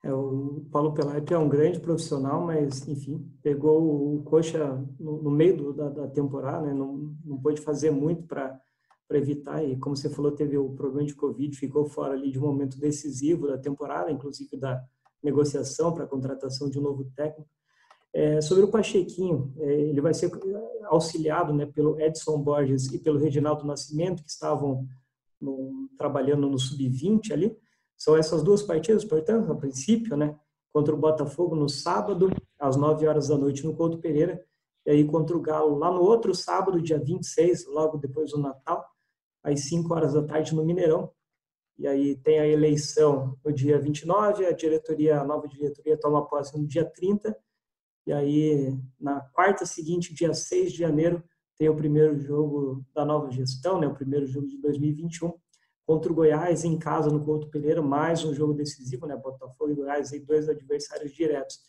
É, 0.05 0.13
o 0.13 0.63
Paulo 0.71 0.93
Pelaipe 0.93 1.33
é 1.33 1.37
um 1.37 1.49
grande 1.49 1.79
profissional, 1.79 2.45
mas, 2.45 2.87
enfim, 2.87 3.27
pegou 3.41 4.15
o 4.15 4.23
Coxa 4.23 4.79
no, 4.99 5.21
no 5.23 5.31
meio 5.31 5.57
do, 5.57 5.73
da, 5.73 5.89
da, 5.89 6.07
temporada, 6.07 6.67
né? 6.67 6.73
não, 6.73 7.15
não 7.25 7.39
pôde 7.39 7.59
fazer 7.59 7.89
muito 7.89 8.23
para 8.27 8.61
evitar, 9.13 9.63
e 9.63 9.75
como 9.77 9.95
você 9.95 10.07
falou, 10.07 10.31
teve 10.31 10.59
o 10.59 10.69
problema 10.75 11.07
de 11.07 11.15
Covid, 11.15 11.57
ficou 11.57 11.85
fora 11.85 12.13
ali 12.13 12.31
de 12.31 12.37
um 12.37 12.43
momento 12.43 12.79
decisivo 12.79 13.47
da 13.47 13.57
temporada, 13.57 14.11
inclusive 14.11 14.55
da 14.57 14.79
negociação 15.23 15.91
para 15.91 16.03
a 16.03 16.07
contratação 16.07 16.69
de 16.69 16.77
um 16.77 16.83
novo 16.83 17.05
técnico. 17.15 17.49
É, 18.15 18.39
sobre 18.39 18.63
o 18.63 18.69
Pachequinho, 18.69 19.53
é, 19.59 19.73
ele 19.73 19.99
vai 19.99 20.13
ser 20.13 20.31
auxiliado 20.85 21.53
né, 21.53 21.65
pelo 21.65 21.99
Edson 21.99 22.41
Borges 22.41 22.89
e 22.93 22.97
pelo 22.97 23.19
Reginaldo 23.19 23.67
Nascimento, 23.67 24.23
que 24.23 24.29
estavam 24.29 24.87
no, 25.39 25.89
trabalhando 25.97 26.49
no 26.49 26.57
Sub-20 26.57 27.33
ali. 27.33 27.57
São 27.97 28.15
essas 28.15 28.41
duas 28.41 28.63
partidas, 28.63 29.03
portanto, 29.03 29.51
a 29.51 29.55
princípio, 29.55 30.15
né, 30.15 30.33
contra 30.71 30.95
o 30.95 30.97
Botafogo 30.97 31.57
no 31.57 31.67
sábado, 31.67 32.29
às 32.57 32.77
9 32.77 33.05
horas 33.05 33.27
da 33.27 33.37
noite, 33.37 33.65
no 33.65 33.75
Couto 33.75 33.97
Pereira, 33.97 34.41
e 34.85 34.91
aí 34.91 35.03
contra 35.03 35.35
o 35.35 35.41
Galo 35.41 35.77
lá 35.77 35.91
no 35.91 36.01
outro 36.01 36.33
sábado, 36.33 36.81
dia 36.81 36.97
26, 36.97 37.67
logo 37.67 37.97
depois 37.97 38.31
do 38.31 38.37
Natal, 38.37 38.85
às 39.43 39.59
5 39.67 39.93
horas 39.93 40.13
da 40.13 40.23
tarde 40.23 40.55
no 40.55 40.63
Mineirão. 40.63 41.11
E 41.77 41.85
aí 41.85 42.15
tem 42.15 42.39
a 42.39 42.47
eleição 42.47 43.37
no 43.43 43.51
dia 43.51 43.77
29, 43.77 44.45
a 44.45 44.53
diretoria, 44.53 45.19
a 45.19 45.25
nova 45.25 45.49
diretoria 45.49 45.97
toma 45.97 46.25
posse 46.25 46.57
no 46.57 46.65
dia 46.65 46.85
30, 46.85 47.37
e 48.05 48.13
aí 48.13 48.77
na 48.99 49.19
quarta 49.19 49.65
seguinte, 49.65 50.13
dia 50.13 50.33
6 50.33 50.71
de 50.71 50.79
janeiro, 50.79 51.23
tem 51.57 51.69
o 51.69 51.75
primeiro 51.75 52.19
jogo 52.19 52.83
da 52.93 53.05
nova 53.05 53.31
gestão, 53.31 53.79
né, 53.79 53.87
o 53.87 53.93
primeiro 53.93 54.25
jogo 54.25 54.47
de 54.47 54.57
2021, 54.61 55.33
contra 55.85 56.11
o 56.11 56.15
Goiás 56.15 56.65
em 56.65 56.77
casa 56.77 57.09
no 57.09 57.23
Couto 57.23 57.49
Pereira, 57.49 57.81
mais 57.81 58.23
um 58.23 58.33
jogo 58.33 58.53
decisivo, 58.53 59.05
né, 59.05 59.15
Botafogo 59.15 59.71
e 59.71 59.75
Goiás, 59.75 60.11
aí 60.11 60.19
dois 60.19 60.49
adversários 60.49 61.13
diretos. 61.13 61.59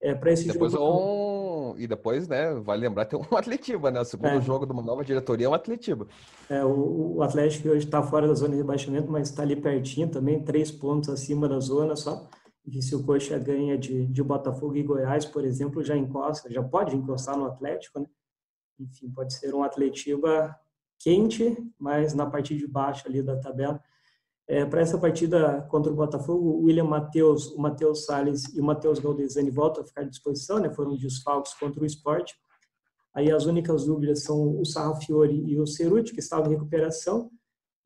É, 0.00 0.14
para 0.14 0.32
esse 0.32 0.46
depois 0.46 0.72
jogo. 0.72 1.72
Um... 1.72 1.78
E 1.78 1.86
depois, 1.86 2.28
né, 2.28 2.54
vai 2.54 2.76
lembrar, 2.76 3.04
tem 3.04 3.18
um 3.18 3.22
Atletiba, 3.36 3.90
né? 3.90 4.00
O 4.00 4.04
segundo 4.04 4.28
é. 4.28 4.40
jogo 4.40 4.64
de 4.64 4.72
uma 4.72 4.82
nova 4.82 5.04
diretoria 5.04 5.46
é 5.46 5.48
um 5.48 5.54
Atletiba. 5.54 6.06
É, 6.48 6.64
o, 6.64 7.16
o 7.16 7.22
Atlético 7.22 7.68
hoje 7.68 7.84
está 7.84 8.02
fora 8.02 8.26
da 8.26 8.34
zona 8.34 8.52
de 8.52 8.58
rebaixamento, 8.58 9.10
mas 9.10 9.28
está 9.28 9.42
ali 9.42 9.56
pertinho 9.56 10.08
também, 10.08 10.42
três 10.42 10.70
pontos 10.70 11.08
acima 11.08 11.48
da 11.48 11.60
zona 11.60 11.94
só. 11.96 12.28
E 12.70 12.82
se 12.82 12.94
o 12.94 13.02
Coxa 13.02 13.38
ganha 13.38 13.78
de, 13.78 14.06
de 14.06 14.22
Botafogo 14.22 14.76
e 14.76 14.82
Goiás, 14.82 15.24
por 15.24 15.44
exemplo, 15.44 15.82
já 15.82 15.96
encosta, 15.96 16.52
já 16.52 16.62
pode 16.62 16.94
encostar 16.94 17.36
no 17.36 17.46
Atlético, 17.46 18.00
né? 18.00 18.06
Enfim, 18.78 19.10
pode 19.10 19.32
ser 19.32 19.54
um 19.54 19.62
Atletiba 19.62 20.54
quente, 20.98 21.56
mas 21.78 22.12
na 22.12 22.26
parte 22.26 22.56
de 22.56 22.66
baixo 22.66 23.08
ali 23.08 23.22
da 23.22 23.36
tabela. 23.36 23.82
É, 24.46 24.64
para 24.64 24.80
essa 24.80 24.98
partida 24.98 25.62
contra 25.70 25.92
o 25.92 25.96
Botafogo, 25.96 26.48
o 26.48 26.64
William 26.64 26.84
Matheus, 26.84 27.50
o 27.52 27.60
Matheus 27.60 28.04
Salles 28.04 28.54
e 28.54 28.60
o 28.60 28.64
Matheus 28.64 28.98
Galdesani 28.98 29.50
voltam 29.50 29.82
a 29.82 29.86
ficar 29.86 30.02
à 30.02 30.04
disposição, 30.04 30.58
né? 30.58 30.70
foram 30.70 30.96
desfalques 30.96 31.54
contra 31.54 31.82
o 31.82 31.86
esporte. 31.86 32.34
Aí 33.14 33.30
as 33.30 33.46
únicas 33.46 33.84
dúvidas 33.84 34.22
são 34.22 34.60
o 34.60 34.64
Sarrafiori 34.64 35.42
e 35.46 35.58
o 35.58 35.66
Ceruti, 35.66 36.12
que 36.12 36.20
estavam 36.20 36.46
em 36.46 36.54
recuperação, 36.54 37.30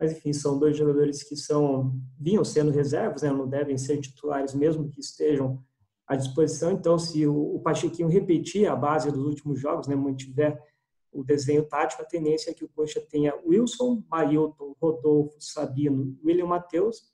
mas 0.03 0.11
enfim, 0.11 0.33
são 0.33 0.59
dois 0.59 0.77
jogadores 0.77 1.23
que 1.23 1.37
são 1.37 1.97
vinham 2.19 2.45
sendo 2.45 2.73
reservas, 2.73 3.23
né? 3.23 3.31
não 3.31 3.47
devem 3.47 3.79
ser 3.79 4.01
titulares 4.01 4.53
mesmo 4.53 4.91
que 4.91 4.99
estejam 4.99 5.63
à 6.05 6.17
disposição. 6.17 6.73
Então, 6.73 6.99
se 6.99 7.25
o, 7.25 7.61
Pachequinho 7.61 8.09
repetir 8.09 8.69
a 8.69 8.75
base 8.75 9.13
dos 9.13 9.25
últimos 9.25 9.61
jogos, 9.61 9.87
né? 9.87 9.95
mantiver 9.95 10.61
o 11.13 11.23
desenho 11.23 11.63
tático, 11.69 12.03
a 12.03 12.05
tendência 12.05 12.51
é 12.51 12.55
que 12.55 12.65
o 12.65 12.69
Coxa 12.69 13.01
tenha 13.01 13.33
Wilson, 13.47 14.03
Mailton, 14.11 14.75
Rodolfo, 14.83 15.37
Sabino, 15.39 16.19
William 16.25 16.47
Matheus. 16.47 17.13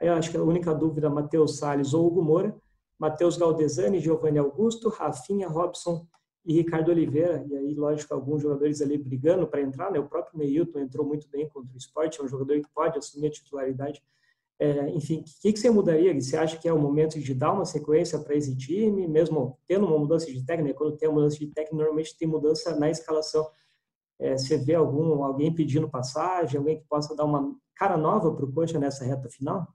Aí 0.00 0.06
eu 0.06 0.14
acho 0.14 0.30
que 0.30 0.36
a 0.36 0.42
única 0.44 0.72
dúvida 0.72 1.10
Matheus 1.10 1.58
Salles 1.58 1.92
ou 1.92 2.06
Hugo 2.06 2.22
Moura. 2.22 2.56
Matheus 2.96 3.36
Galdesani, 3.36 3.98
Giovanni 3.98 4.38
Augusto, 4.38 4.88
Rafinha, 4.88 5.48
Robson 5.48 6.06
e 6.44 6.54
Ricardo 6.54 6.90
Oliveira. 6.90 7.44
E 7.48 7.56
aí, 7.56 7.74
lógico, 7.74 8.14
alguns 8.14 8.42
jogadores 8.42 8.80
ali 8.80 8.96
brigando 8.98 9.46
para 9.46 9.60
entrar. 9.60 9.90
Né? 9.90 9.98
O 9.98 10.08
próprio 10.08 10.38
Neilton 10.38 10.80
entrou 10.80 11.06
muito 11.06 11.28
bem 11.28 11.48
contra 11.48 11.72
o 11.72 11.76
esporte, 11.76 12.20
é 12.20 12.24
um 12.24 12.28
jogador 12.28 12.60
que 12.60 12.68
pode 12.74 12.98
assumir 12.98 13.28
a 13.28 13.30
titularidade 13.30 14.02
é, 14.60 14.90
enfim, 14.90 15.20
o 15.20 15.40
que, 15.40 15.54
que 15.54 15.58
você 15.58 15.70
mudaria? 15.70 16.12
Você 16.20 16.36
acha 16.36 16.58
que 16.58 16.68
é 16.68 16.72
o 16.72 16.78
momento 16.78 17.18
de 17.18 17.32
dar 17.32 17.50
uma 17.50 17.64
sequência 17.64 18.18
para 18.18 18.34
esse 18.34 18.54
time, 18.54 19.08
mesmo 19.08 19.58
tendo 19.66 19.86
uma 19.86 19.98
mudança 19.98 20.26
de 20.26 20.44
técnica? 20.44 20.76
Quando 20.76 20.98
tem 20.98 21.08
uma 21.08 21.14
mudança 21.14 21.38
de 21.38 21.46
técnica, 21.46 21.74
normalmente 21.74 22.14
tem 22.18 22.28
mudança 22.28 22.78
na 22.78 22.90
escalação. 22.90 23.50
É, 24.18 24.36
você 24.36 24.58
vê 24.58 24.74
algum 24.74 25.24
alguém 25.24 25.52
pedindo 25.52 25.88
passagem, 25.88 26.58
alguém 26.58 26.78
que 26.78 26.84
possa 26.86 27.16
dar 27.16 27.24
uma 27.24 27.56
cara 27.74 27.96
nova 27.96 28.34
para 28.34 28.44
o 28.44 28.52
Coxa 28.52 28.78
nessa 28.78 29.02
reta 29.02 29.30
final? 29.30 29.66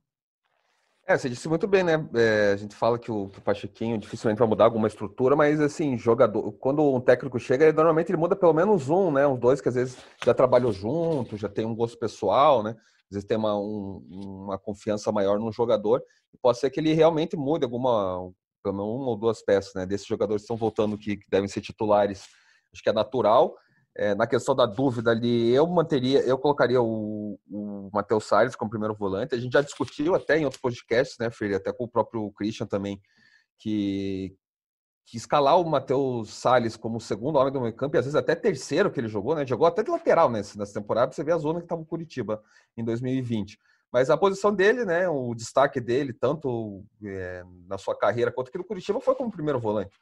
É, 1.08 1.18
você 1.18 1.30
disse 1.30 1.48
muito 1.48 1.68
bem, 1.68 1.84
né? 1.84 1.94
É, 2.16 2.54
a 2.54 2.56
gente 2.58 2.76
fala 2.76 2.98
que 2.98 3.12
o, 3.12 3.26
o 3.26 3.42
Pachequinho 3.42 3.98
dificilmente 3.98 4.40
vai 4.40 4.48
mudar 4.48 4.66
alguma 4.66 4.88
estrutura, 4.88 5.36
mas 5.36 5.62
assim, 5.62 5.96
jogador, 5.98 6.52
quando 6.54 6.82
um 6.82 7.00
técnico 7.00 7.40
chega, 7.40 7.72
normalmente 7.72 8.10
ele 8.10 8.18
muda 8.18 8.36
pelo 8.36 8.54
menos 8.54 8.90
um, 8.90 9.12
né? 9.12 9.28
Uns 9.28 9.40
dois 9.40 9.62
que 9.62 9.70
às 9.70 9.76
vezes 9.76 9.98
já 10.26 10.34
trabalham 10.34 10.72
junto, 10.72 11.38
já 11.38 11.48
tem 11.48 11.64
um 11.64 11.76
gosto 11.76 11.98
pessoal, 12.00 12.64
né? 12.64 12.76
às 13.10 13.16
vezes 13.16 13.28
tem 13.28 13.38
uma, 13.38 13.56
um, 13.56 14.04
uma 14.46 14.58
confiança 14.58 15.12
maior 15.12 15.40
no 15.40 15.52
jogador, 15.52 16.02
e 16.34 16.38
pode 16.38 16.60
ser 16.60 16.70
que 16.70 16.80
ele 16.80 16.94
realmente 16.94 17.36
mude 17.36 17.64
alguma, 17.64 18.32
pelo 18.64 18.76
menos 18.76 18.92
uma 19.02 19.10
ou 19.10 19.18
duas 19.18 19.44
peças, 19.44 19.74
né? 19.76 19.86
Desses 19.86 20.08
jogadores 20.08 20.42
que 20.42 20.46
estão 20.46 20.58
voltando 20.58 20.98
que, 20.98 21.18
que 21.18 21.30
devem 21.30 21.48
ser 21.48 21.62
titulares, 21.62 22.28
acho 22.74 22.84
que 22.84 22.90
é 22.90 22.94
natural. 22.94 23.56
É, 23.98 24.14
na 24.14 24.28
questão 24.28 24.54
da 24.54 24.66
dúvida 24.66 25.12
ali, 25.12 25.52
eu 25.52 25.66
manteria, 25.68 26.20
eu 26.22 26.38
colocaria 26.38 26.82
o, 26.82 27.40
o 27.50 27.90
Matheus 27.94 28.26
Salles 28.26 28.56
como 28.56 28.70
primeiro 28.70 28.94
volante. 28.94 29.34
A 29.34 29.38
gente 29.38 29.54
já 29.54 29.62
discutiu 29.62 30.14
até 30.14 30.38
em 30.38 30.44
outros 30.44 30.62
podcasts, 30.62 31.18
né, 31.18 31.32
Freire, 31.32 31.56
até 31.56 31.72
com 31.72 31.86
o 31.86 31.88
próprio 31.88 32.30
Christian 32.34 32.66
também, 32.66 33.02
que, 33.58 34.36
que 35.06 35.16
escalar 35.16 35.58
o 35.58 35.64
Matheus 35.64 36.34
Salles 36.34 36.76
como 36.76 37.00
segundo 37.00 37.38
homem 37.38 37.54
do 37.54 37.62
meio 37.62 37.74
campo, 37.74 37.96
e 37.96 38.00
às 38.00 38.04
vezes 38.04 38.16
até 38.16 38.36
terceiro 38.36 38.92
que 38.92 39.00
ele 39.00 39.08
jogou, 39.08 39.34
né? 39.34 39.46
Jogou 39.48 39.66
até 39.66 39.82
de 39.82 39.90
lateral 39.90 40.30
nessa, 40.30 40.60
nessa 40.60 40.74
temporada, 40.74 41.14
você 41.14 41.24
vê 41.24 41.32
a 41.32 41.38
zona 41.38 41.60
que 41.60 41.66
estava 41.66 41.82
o 41.82 41.86
Curitiba 41.86 42.44
em 42.76 42.84
2020. 42.84 43.58
Mas 43.94 44.10
a 44.10 44.18
posição 44.18 44.54
dele, 44.54 44.84
né? 44.84 45.08
O 45.08 45.34
destaque 45.34 45.80
dele, 45.80 46.12
tanto 46.12 46.84
é, 47.02 47.46
na 47.66 47.78
sua 47.78 47.98
carreira 47.98 48.30
quanto 48.30 48.50
aqui 48.50 48.58
no 48.58 48.66
Curitiba, 48.66 49.00
foi 49.00 49.16
como 49.16 49.32
primeiro 49.32 49.58
volante. 49.58 49.98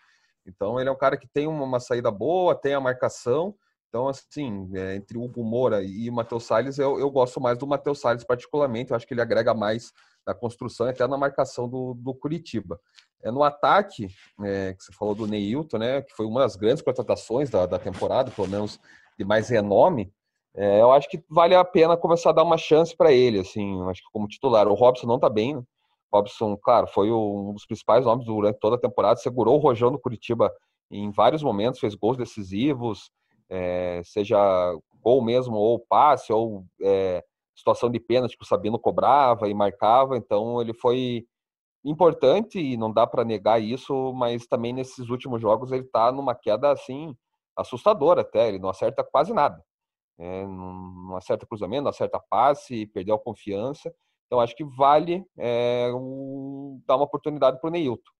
Então 0.47 0.79
ele 0.79 0.89
é 0.89 0.91
um 0.91 0.97
cara 0.97 1.15
que 1.15 1.27
tem 1.27 1.45
uma, 1.45 1.63
uma 1.63 1.79
saída 1.79 2.09
boa, 2.09 2.55
tem 2.55 2.73
a 2.73 2.79
marcação. 2.79 3.55
Então, 3.93 4.07
assim, 4.07 4.71
é, 4.73 4.95
entre 4.95 5.19
o 5.19 5.23
Hugo 5.23 5.43
Moura 5.43 5.83
e 5.83 6.09
o 6.09 6.13
Matheus 6.13 6.45
Salles, 6.45 6.79
eu, 6.79 6.97
eu 6.97 7.11
gosto 7.11 7.39
mais 7.39 7.59
do 7.59 7.67
Matheus 7.67 7.99
Salles 7.99 8.23
particularmente. 8.23 8.89
Eu 8.89 8.97
acho 8.97 9.05
que 9.05 9.13
ele 9.13 9.21
agrega 9.21 9.53
mais 9.53 9.93
na 10.25 10.33
construção 10.33 10.87
e 10.87 10.89
até 10.89 11.07
na 11.07 11.15
marcação 11.15 11.69
do, 11.69 11.93
do 11.93 12.11
Curitiba. 12.11 12.79
É, 13.21 13.29
no 13.29 13.43
ataque, 13.43 14.07
é, 14.43 14.73
que 14.73 14.83
você 14.83 14.91
falou 14.93 15.13
do 15.13 15.27
Neilton, 15.27 15.77
né, 15.77 16.01
que 16.01 16.11
foi 16.15 16.25
uma 16.25 16.39
das 16.39 16.55
grandes 16.55 16.81
contratações 16.81 17.51
da, 17.51 17.67
da 17.67 17.77
temporada, 17.77 18.31
pelo 18.31 18.47
menos 18.47 18.79
de 19.15 19.23
mais 19.23 19.47
renome, 19.47 20.11
é, 20.55 20.81
eu 20.81 20.91
acho 20.91 21.07
que 21.07 21.23
vale 21.29 21.53
a 21.53 21.63
pena 21.63 21.95
começar 21.95 22.31
a 22.31 22.33
dar 22.33 22.43
uma 22.43 22.57
chance 22.57 22.97
para 22.97 23.11
ele, 23.11 23.41
assim, 23.41 23.79
acho 23.89 24.01
que 24.01 24.09
como 24.11 24.27
titular. 24.27 24.67
O 24.67 24.73
Robson 24.73 25.05
não 25.05 25.17
está 25.17 25.29
bem, 25.29 25.53
né? 25.53 25.61
O 26.11 26.17
Robson, 26.17 26.57
claro, 26.57 26.87
foi 26.87 27.11
um 27.11 27.53
dos 27.53 27.67
principais 27.67 28.05
nomes 28.05 28.25
durante 28.25 28.57
toda 28.57 28.75
a 28.75 28.79
temporada, 28.79 29.17
segurou 29.17 29.57
o 29.57 29.61
rojão 29.61 29.91
do 29.91 29.99
Curitiba 29.99 30.51
em 30.89 31.11
vários 31.11 31.43
momentos, 31.43 31.79
fez 31.79 31.93
gols 31.93 32.17
decisivos, 32.17 33.11
é, 33.49 34.01
seja 34.03 34.37
gol 35.01 35.21
mesmo, 35.23 35.55
ou 35.55 35.79
passe, 35.79 36.31
ou 36.31 36.65
é, 36.81 37.23
situação 37.55 37.89
de 37.89 37.99
pênalti 37.99 38.37
que 38.37 38.43
o 38.43 38.47
Sabino 38.47 38.79
cobrava 38.79 39.47
e 39.49 39.53
marcava, 39.53 40.17
então 40.17 40.61
ele 40.61 40.73
foi 40.73 41.25
importante 41.85 42.59
e 42.59 42.77
não 42.77 42.91
dá 42.91 43.05
para 43.05 43.25
negar 43.25 43.61
isso, 43.61 44.13
mas 44.13 44.47
também 44.47 44.73
nesses 44.73 45.09
últimos 45.09 45.41
jogos 45.41 45.71
ele 45.71 45.83
está 45.83 46.11
numa 46.11 46.33
queda 46.33 46.71
assim 46.71 47.15
assustadora 47.55 48.21
até, 48.21 48.47
ele 48.47 48.59
não 48.59 48.69
acerta 48.69 49.03
quase 49.03 49.33
nada. 49.33 49.63
É, 50.17 50.45
não 50.45 51.15
acerta 51.17 51.45
cruzamento, 51.45 51.83
não 51.83 51.89
acerta 51.89 52.19
passe, 52.29 52.85
perdeu 52.87 53.15
a 53.15 53.19
confiança. 53.19 53.93
Então 54.25 54.39
acho 54.39 54.55
que 54.55 54.63
vale 54.63 55.23
é, 55.37 55.91
um, 55.93 56.81
dar 56.87 56.95
uma 56.95 57.05
oportunidade 57.05 57.59
para 57.59 57.67
o 57.67 57.71
Neilton. 57.71 58.11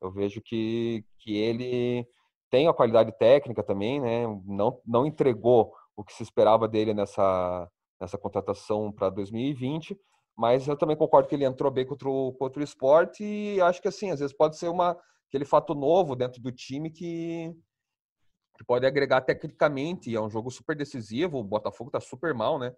Eu 0.00 0.10
vejo 0.10 0.40
que, 0.40 1.04
que 1.18 1.36
ele 1.36 2.06
tem 2.50 2.66
a 2.68 2.74
qualidade 2.74 3.12
técnica 3.12 3.62
também, 3.62 4.00
né? 4.00 4.26
Não, 4.44 4.80
não 4.84 5.06
entregou 5.06 5.72
o 5.96 6.04
que 6.04 6.12
se 6.12 6.22
esperava 6.22 6.66
dele 6.66 6.92
nessa, 6.92 7.70
nessa 8.00 8.18
contratação 8.18 8.90
para 8.90 9.10
2020, 9.10 9.98
mas 10.36 10.66
eu 10.66 10.76
também 10.76 10.96
concordo 10.96 11.28
que 11.28 11.34
ele 11.34 11.44
entrou 11.44 11.70
bem 11.70 11.86
contra 11.86 12.08
o, 12.08 12.32
contra 12.32 12.60
o 12.60 12.64
esporte 12.64 13.22
e 13.22 13.60
acho 13.60 13.80
que 13.80 13.88
assim, 13.88 14.10
às 14.10 14.20
vezes 14.20 14.36
pode 14.36 14.56
ser 14.56 14.68
uma, 14.68 14.96
aquele 15.28 15.44
fato 15.44 15.74
novo 15.74 16.16
dentro 16.16 16.40
do 16.40 16.50
time 16.50 16.90
que, 16.90 17.54
que 18.56 18.64
pode 18.64 18.86
agregar 18.86 19.20
tecnicamente, 19.20 20.14
é 20.14 20.20
um 20.20 20.30
jogo 20.30 20.50
super 20.50 20.74
decisivo, 20.74 21.38
o 21.38 21.44
Botafogo 21.44 21.88
está 21.88 22.00
super 22.00 22.34
mal, 22.34 22.58
né? 22.58 22.74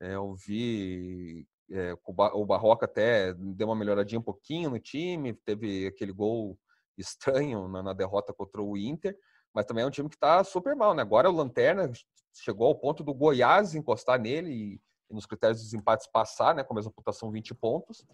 É, 0.00 0.14
eu 0.14 0.34
vi 0.34 1.46
é, 1.70 1.94
o 2.04 2.46
Barroca 2.46 2.86
até 2.86 3.34
deu 3.34 3.68
uma 3.68 3.76
melhoradinha 3.76 4.18
um 4.18 4.22
pouquinho 4.22 4.70
no 4.70 4.78
time, 4.78 5.34
teve 5.34 5.86
aquele 5.86 6.12
gol 6.12 6.58
estranho 7.00 7.68
na, 7.68 7.82
na 7.82 7.92
derrota 7.92 8.32
contra 8.32 8.62
o 8.62 8.76
Inter, 8.76 9.16
mas 9.54 9.64
também 9.64 9.82
é 9.82 9.86
um 9.86 9.90
time 9.90 10.08
que 10.08 10.16
está 10.16 10.42
super 10.44 10.76
mal, 10.76 10.94
né? 10.94 11.02
Agora 11.02 11.28
o 11.28 11.34
Lanterna 11.34 11.90
chegou 12.32 12.66
ao 12.66 12.78
ponto 12.78 13.02
do 13.02 13.14
Goiás 13.14 13.74
encostar 13.74 14.20
nele 14.20 14.50
e, 14.50 14.80
e 15.10 15.14
nos 15.14 15.26
critérios 15.26 15.62
dos 15.62 15.74
empates 15.74 16.06
passar, 16.06 16.54
né? 16.54 16.62
Com 16.62 16.74
a 16.74 16.76
mesma 16.76 16.92
pontuação 16.92 17.30
20 17.30 17.54
pontos. 17.54 18.06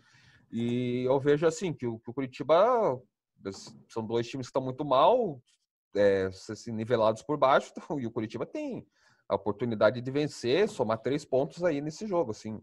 E 0.51 1.05
eu 1.05 1.19
vejo 1.21 1.47
assim 1.47 1.73
que 1.73 1.87
o, 1.87 1.99
que 1.99 2.11
o 2.11 2.15
Curitiba 2.15 3.01
são 3.89 4.05
dois 4.05 4.27
times 4.29 4.47
que 4.47 4.51
estão 4.51 4.63
muito 4.63 4.85
mal, 4.85 5.41
é, 5.95 6.27
assim, 6.27 6.73
nivelados 6.73 7.23
por 7.23 7.37
baixo, 7.37 7.73
então, 7.77 8.01
e 8.01 8.07
o 8.07 8.11
Curitiba 8.11 8.47
tem 8.47 8.87
a 9.29 9.35
oportunidade 9.35 10.01
de 10.01 10.11
vencer, 10.11 10.69
somar 10.69 10.99
três 10.99 11.25
pontos 11.25 11.65
aí 11.65 11.81
nesse 11.81 12.07
jogo, 12.07 12.31
assim. 12.31 12.61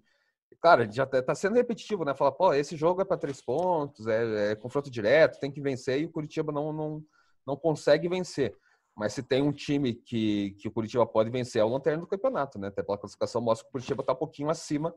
Cara, 0.62 0.90
já 0.92 1.04
está 1.04 1.22
tá 1.22 1.36
sendo 1.36 1.56
repetitivo, 1.56 2.06
né? 2.06 2.14
Falar, 2.14 2.32
pô, 2.32 2.54
esse 2.54 2.76
jogo 2.76 3.02
é 3.02 3.06
para 3.06 3.18
três 3.18 3.42
pontos, 3.42 4.08
é, 4.08 4.52
é, 4.52 4.56
confronto 4.56 4.90
direto, 4.90 5.40
tem 5.40 5.52
que 5.52 5.62
vencer, 5.62 6.02
e 6.02 6.06
o 6.06 6.12
Curitiba 6.12 6.52
não, 6.52 6.72
não, 6.74 7.04
não 7.46 7.56
consegue 7.56 8.08
vencer. 8.08 8.56
Mas 8.96 9.14
se 9.14 9.24
tem 9.24 9.42
um 9.42 9.52
time 9.52 9.94
que, 9.94 10.52
que 10.60 10.68
o 10.68 10.72
Curitiba 10.72 11.06
pode 11.06 11.30
vencer, 11.30 11.62
é 11.62 11.66
o 11.66 11.70
lanterna 11.70 12.02
do 12.02 12.08
campeonato, 12.08 12.60
né? 12.60 12.68
Até 12.68 12.84
pela 12.84 12.98
classificação 12.98 13.42
mostra 13.42 13.66
que 13.66 13.70
o 13.70 13.72
Curitiba 13.72 14.02
está 14.02 14.14
um 14.14 14.18
pouquinho 14.18 14.50
acima 14.50 14.94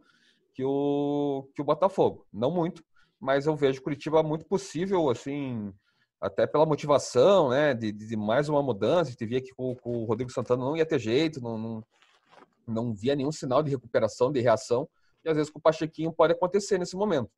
que 0.57 0.65
o, 0.65 1.49
que 1.55 1.61
o 1.61 1.65
Botafogo. 1.65 2.27
Não 2.33 2.51
muito, 2.51 2.83
mas 3.21 3.47
eu 3.47 3.55
vejo 3.55 3.81
o 3.81 3.83
Curitiba 3.83 4.23
muito 4.23 4.47
possível, 4.47 5.11
assim, 5.11 5.73
até 6.19 6.47
pela 6.47 6.65
motivação, 6.65 7.51
né? 7.51 7.75
De, 7.75 7.93
de 7.93 8.17
mais 8.17 8.49
uma 8.49 8.63
mudança. 8.63 9.09
A 9.09 9.13
gente 9.13 9.27
via 9.27 9.41
que 9.41 9.55
com, 9.55 9.75
com, 9.77 10.03
o 10.03 10.05
Rodrigo 10.05 10.33
Santana 10.33 10.65
não 10.65 10.77
ia 10.77 10.87
ter 10.87 10.99
jeito, 10.99 11.43
não, 11.43 11.59
não, 11.59 11.85
não 12.67 12.95
via 12.95 13.15
nenhum 13.15 13.31
sinal 13.31 13.63
de 13.63 13.71
recuperação, 13.71 14.33
de 14.33 14.41
reação. 14.41 14.89
E 15.27 15.29
às 15.29 15.37
vezes 15.37 15.51
com 15.51 15.59
o 15.59 15.63
Pachequinho 15.63 16.13
pode 16.13 16.33
acontecer 16.33 16.79
nesse 16.79 16.97
momento. 16.97 17.29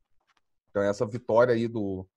Então, 0.69 0.83
essa 0.83 1.05
vitória 1.07 1.55
aí 1.55 1.67
do, 1.67 2.07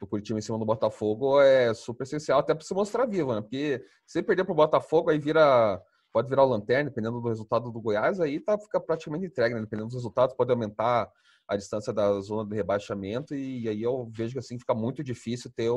do 0.00 0.06
Curitiba 0.06 0.38
em 0.38 0.42
cima 0.42 0.58
do 0.58 0.64
Botafogo 0.64 1.40
é 1.40 1.72
super 1.72 2.02
essencial, 2.02 2.40
até 2.40 2.52
para 2.52 2.64
se 2.64 2.74
mostrar 2.74 3.06
vivo, 3.06 3.32
né? 3.32 3.40
Porque 3.40 3.84
se 4.04 4.20
perder 4.20 4.44
para 4.44 4.52
o 4.52 4.56
Botafogo, 4.56 5.10
aí 5.10 5.18
vira. 5.18 5.80
Pode 6.12 6.28
virar 6.28 6.44
o 6.44 6.48
lanterna, 6.48 6.90
dependendo 6.90 7.22
do 7.22 7.28
resultado 7.28 7.72
do 7.72 7.80
Goiás, 7.80 8.20
aí 8.20 8.38
tá, 8.38 8.58
fica 8.58 8.78
praticamente 8.78 9.24
entregue, 9.24 9.54
né? 9.54 9.62
Dependendo 9.62 9.86
dos 9.86 9.94
resultados, 9.94 10.36
pode 10.36 10.50
aumentar 10.50 11.10
a 11.48 11.56
distância 11.56 11.90
da 11.90 12.20
zona 12.20 12.46
de 12.46 12.54
rebaixamento, 12.54 13.34
e, 13.34 13.66
aí 13.66 13.82
eu 13.82 14.06
vejo 14.12 14.34
que 14.34 14.38
assim 14.38 14.58
fica 14.58 14.74
muito 14.74 15.02
difícil 15.02 15.50
ter 15.50 15.70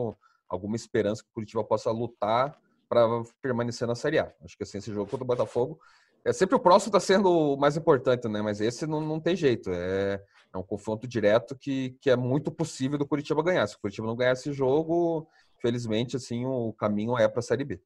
alguma 0.50 0.76
esperança 0.76 1.24
que 1.24 1.30
o 1.30 1.34
Curitiba 1.34 1.64
possa 1.64 1.90
lutar 1.90 2.60
para 2.90 3.08
permanecer 3.42 3.88
na 3.88 3.96
Série 3.96 4.20
A. 4.20 4.34
Acho 4.44 4.58
que 4.58 4.64
assim, 4.64 4.80
esse 4.80 4.92
jogo 4.92 5.10
contra 5.10 5.24
o 5.24 5.28
Botafogo 5.28 5.80
é 6.26 6.34
sempre 6.34 6.56
o 6.56 6.60
próximo 6.60 6.90
está 6.90 7.00
sendo 7.00 7.30
o 7.30 7.56
mais 7.56 7.78
importante, 7.78 8.28
né? 8.28 8.42
Mas 8.42 8.60
esse 8.60 8.88
não, 8.88 9.00
não 9.00 9.20
tem 9.20 9.36
jeito. 9.36 9.70
É, 9.70 10.20
é 10.52 10.58
um 10.58 10.64
confronto 10.64 11.08
direto 11.08 11.56
que, 11.56 11.96
que 12.02 12.10
é 12.10 12.16
muito 12.16 12.52
possível 12.52 12.98
do 12.98 13.06
Curitiba 13.06 13.44
ganhar. 13.44 13.68
Se 13.68 13.76
o 13.76 13.80
Curitiba 13.80 14.08
não 14.08 14.16
ganhar 14.16 14.32
esse 14.32 14.52
jogo, 14.52 15.28
felizmente, 15.62 16.16
assim, 16.16 16.44
o 16.44 16.74
caminho 16.74 17.16
é 17.16 17.28
para 17.28 17.40
a 17.40 17.44
Série 17.44 17.64
B. 17.64 17.80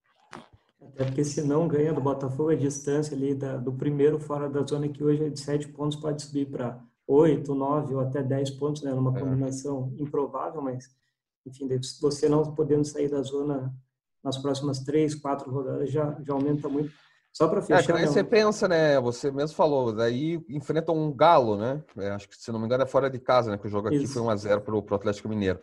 Até 0.81 1.03
porque 1.03 1.25
se 1.25 1.41
não 1.41 1.67
ganha 1.67 1.91
do 1.91 1.99
Botafogo, 1.99 2.51
a 2.51 2.55
distância 2.55 3.13
ali 3.13 3.35
da, 3.35 3.57
do 3.57 3.73
primeiro 3.73 4.17
fora 4.17 4.49
da 4.49 4.63
zona, 4.63 4.87
que 4.87 5.03
hoje 5.03 5.25
é 5.25 5.29
de 5.29 5.39
sete 5.39 5.67
pontos, 5.67 5.97
pode 5.97 6.21
subir 6.21 6.49
para 6.49 6.81
oito, 7.05 7.53
nove 7.53 7.93
ou 7.93 7.99
até 7.99 8.23
dez 8.23 8.49
pontos, 8.49 8.83
né? 8.83 8.93
Numa 8.93 9.15
é. 9.17 9.19
combinação 9.19 9.93
é. 9.99 10.01
improvável, 10.01 10.61
mas, 10.61 10.89
enfim, 11.45 11.67
você 11.99 12.29
não 12.29 12.55
podendo 12.55 12.85
sair 12.85 13.09
da 13.09 13.21
zona 13.21 13.75
nas 14.23 14.37
próximas 14.37 14.79
três, 14.79 15.13
quatro 15.13 15.51
rodadas 15.51 15.91
já, 15.91 16.17
já 16.21 16.33
aumenta 16.33 16.69
muito 16.69 16.91
só 17.31 17.47
para 17.47 17.59
é, 17.59 17.61
fechar. 17.61 17.95
É, 17.95 17.99
aí 17.99 18.07
você 18.07 18.23
pensa, 18.23 18.67
né? 18.67 18.99
Você 18.99 19.31
mesmo 19.31 19.55
falou, 19.55 19.93
daí 19.93 20.43
enfrenta 20.49 20.91
um 20.91 21.11
Galo, 21.13 21.57
né? 21.57 21.83
É, 21.97 22.09
acho 22.11 22.27
que, 22.27 22.35
se 22.35 22.51
não 22.51 22.59
me 22.59 22.65
engano, 22.65 22.83
é 22.83 22.87
fora 22.87 23.09
de 23.09 23.19
casa, 23.19 23.51
né? 23.51 23.57
Que 23.57 23.67
o 23.67 23.69
jogo 23.69 23.87
aqui 23.87 24.03
Isso. 24.03 24.13
foi 24.13 24.23
1x0 24.23 24.61
pro, 24.61 24.81
pro 24.81 24.95
Atlético 24.95 25.29
Mineiro. 25.29 25.59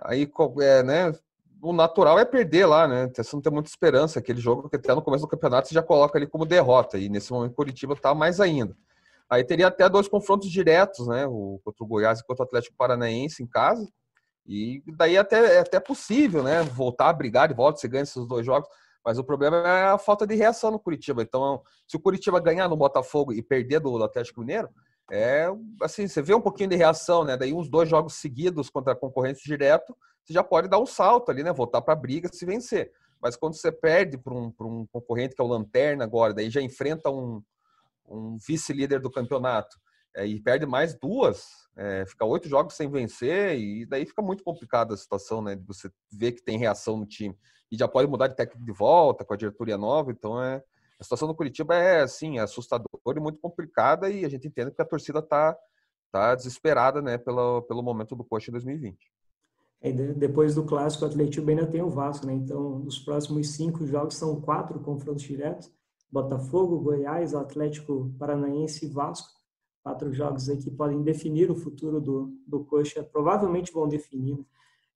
Aí, 0.00 0.30
é, 0.60 0.82
né? 0.82 1.12
O 1.60 1.72
natural 1.72 2.18
é 2.18 2.24
perder 2.24 2.66
lá, 2.66 2.86
né? 2.86 3.10
Você 3.14 3.34
não 3.34 3.42
tem 3.42 3.52
muita 3.52 3.68
esperança. 3.68 4.20
Aquele 4.20 4.40
jogo 4.40 4.68
que 4.68 4.76
até 4.76 4.94
no 4.94 5.02
começo 5.02 5.24
do 5.24 5.28
campeonato 5.28 5.68
você 5.68 5.74
já 5.74 5.82
coloca 5.82 6.16
ali 6.16 6.26
como 6.26 6.46
derrota. 6.46 6.96
E 6.98 7.08
nesse 7.08 7.32
momento 7.32 7.54
Curitiba 7.54 7.96
tá 7.96 8.14
mais 8.14 8.40
ainda. 8.40 8.76
Aí 9.28 9.44
teria 9.44 9.66
até 9.66 9.88
dois 9.88 10.08
confrontos 10.08 10.50
diretos, 10.50 11.06
né? 11.08 11.26
O, 11.26 11.60
contra 11.64 11.84
o 11.84 11.86
Goiás 11.86 12.20
e 12.20 12.24
contra 12.24 12.44
o 12.44 12.46
Atlético 12.46 12.76
Paranaense 12.76 13.42
em 13.42 13.46
casa. 13.46 13.86
E 14.46 14.82
daí 14.96 15.18
até, 15.18 15.56
é 15.56 15.58
até 15.58 15.78
possível, 15.78 16.42
né? 16.42 16.62
Voltar 16.62 17.10
a 17.10 17.12
brigar 17.12 17.48
de 17.48 17.54
volta, 17.54 17.80
se 17.80 17.88
ganha 17.88 18.04
esses 18.04 18.26
dois 18.26 18.46
jogos. 18.46 18.68
Mas 19.04 19.18
o 19.18 19.24
problema 19.24 19.56
é 19.56 19.84
a 19.88 19.98
falta 19.98 20.26
de 20.26 20.34
reação 20.34 20.70
no 20.70 20.78
Curitiba. 20.78 21.22
Então, 21.22 21.62
se 21.86 21.96
o 21.96 22.00
Curitiba 22.00 22.40
ganhar 22.40 22.68
no 22.68 22.76
Botafogo 22.76 23.32
e 23.32 23.42
perder 23.42 23.80
do 23.80 24.02
Atlético 24.02 24.40
Mineiro, 24.40 24.68
é 25.10 25.48
assim, 25.82 26.06
você 26.06 26.20
vê 26.20 26.34
um 26.34 26.40
pouquinho 26.40 26.68
de 26.68 26.76
reação, 26.76 27.24
né? 27.24 27.36
Daí 27.36 27.52
uns 27.52 27.68
dois 27.68 27.88
jogos 27.88 28.14
seguidos 28.14 28.68
contra 28.68 28.94
concorrentes 28.94 29.42
direto, 29.42 29.96
você 30.22 30.34
já 30.34 30.44
pode 30.44 30.68
dar 30.68 30.78
um 30.78 30.86
salto 30.86 31.30
ali, 31.30 31.42
né? 31.42 31.52
Voltar 31.52 31.80
para 31.80 31.94
a 31.94 31.96
briga 31.96 32.28
se 32.30 32.44
vencer. 32.44 32.92
Mas 33.20 33.34
quando 33.34 33.54
você 33.54 33.72
perde 33.72 34.18
para 34.18 34.34
um, 34.34 34.52
um 34.60 34.86
concorrente 34.92 35.34
que 35.34 35.40
é 35.40 35.44
o 35.44 35.48
Lanterna 35.48 36.04
agora, 36.04 36.34
daí 36.34 36.50
já 36.50 36.60
enfrenta 36.60 37.10
um, 37.10 37.42
um 38.06 38.36
vice-líder 38.46 39.00
do 39.00 39.10
campeonato 39.10 39.76
é, 40.14 40.26
e 40.26 40.40
perde 40.40 40.66
mais 40.66 40.94
duas, 40.94 41.46
é, 41.76 42.04
fica 42.06 42.24
oito 42.26 42.48
jogos 42.48 42.74
sem 42.74 42.90
vencer 42.90 43.58
e 43.58 43.86
daí 43.86 44.04
fica 44.04 44.20
muito 44.20 44.44
complicada 44.44 44.92
a 44.92 44.96
situação, 44.96 45.40
né? 45.40 45.56
De 45.56 45.64
você 45.64 45.90
ver 46.12 46.32
que 46.32 46.42
tem 46.42 46.58
reação 46.58 46.98
no 46.98 47.06
time 47.06 47.34
e 47.70 47.76
já 47.76 47.86
pode 47.86 48.08
mudar 48.08 48.28
de 48.28 48.36
técnico 48.36 48.64
de 48.64 48.72
volta 48.72 49.24
com 49.24 49.34
a 49.34 49.36
diretoria 49.36 49.76
nova, 49.76 50.10
então 50.10 50.42
é 50.42 50.62
a 50.98 51.04
situação 51.04 51.28
do 51.28 51.34
Curitiba 51.34 51.74
é 51.76 52.00
assim, 52.00 52.38
é 52.38 52.42
assustadora 52.42 52.88
e 53.16 53.20
muito 53.20 53.38
complicada 53.38 54.10
e 54.10 54.24
a 54.24 54.28
gente 54.28 54.48
entende 54.48 54.72
que 54.72 54.82
a 54.82 54.84
torcida 54.84 55.20
está 55.20 55.56
tá 56.10 56.34
desesperada, 56.34 57.00
né, 57.00 57.16
pelo, 57.18 57.62
pelo 57.62 57.82
momento 57.82 58.16
do 58.16 58.24
Coxa 58.24 58.50
2020. 58.50 58.96
É, 59.80 59.92
depois 59.92 60.56
do 60.56 60.64
clássico, 60.64 61.04
o 61.04 61.08
Atlético 61.08 61.48
ainda 61.48 61.66
tem 61.66 61.82
o 61.82 61.88
Vasco, 61.88 62.26
né? 62.26 62.34
Então, 62.34 62.82
os 62.82 62.98
próximos 62.98 63.50
cinco 63.50 63.86
jogos 63.86 64.16
são 64.16 64.40
quatro 64.40 64.80
confrontos 64.80 65.22
diretos: 65.22 65.70
Botafogo, 66.10 66.80
Goiás, 66.80 67.32
Atlético 67.32 68.12
Paranaense 68.18 68.86
e 68.86 68.88
Vasco. 68.88 69.38
Quatro 69.84 70.12
jogos 70.12 70.48
aí 70.48 70.58
que 70.58 70.70
podem 70.70 71.02
definir 71.02 71.48
o 71.50 71.54
futuro 71.54 72.00
do, 72.00 72.36
do 72.46 72.64
Coxa, 72.64 73.04
provavelmente 73.04 73.72
vão 73.72 73.88
definir. 73.88 74.44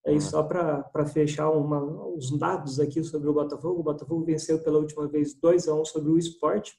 Aí, 0.06 0.14
uhum. 0.14 0.20
só 0.20 0.42
para 0.42 1.06
fechar 1.06 1.50
uma, 1.50 1.80
os 2.08 2.36
dados 2.36 2.80
aqui 2.80 3.02
sobre 3.04 3.28
o 3.28 3.32
Botafogo, 3.32 3.80
o 3.80 3.84
Botafogo 3.84 4.24
venceu 4.24 4.58
pela 4.58 4.78
última 4.78 5.06
vez 5.06 5.34
2 5.34 5.68
a 5.68 5.74
1 5.74 5.84
sobre 5.84 6.10
o 6.10 6.18
Sport, 6.18 6.72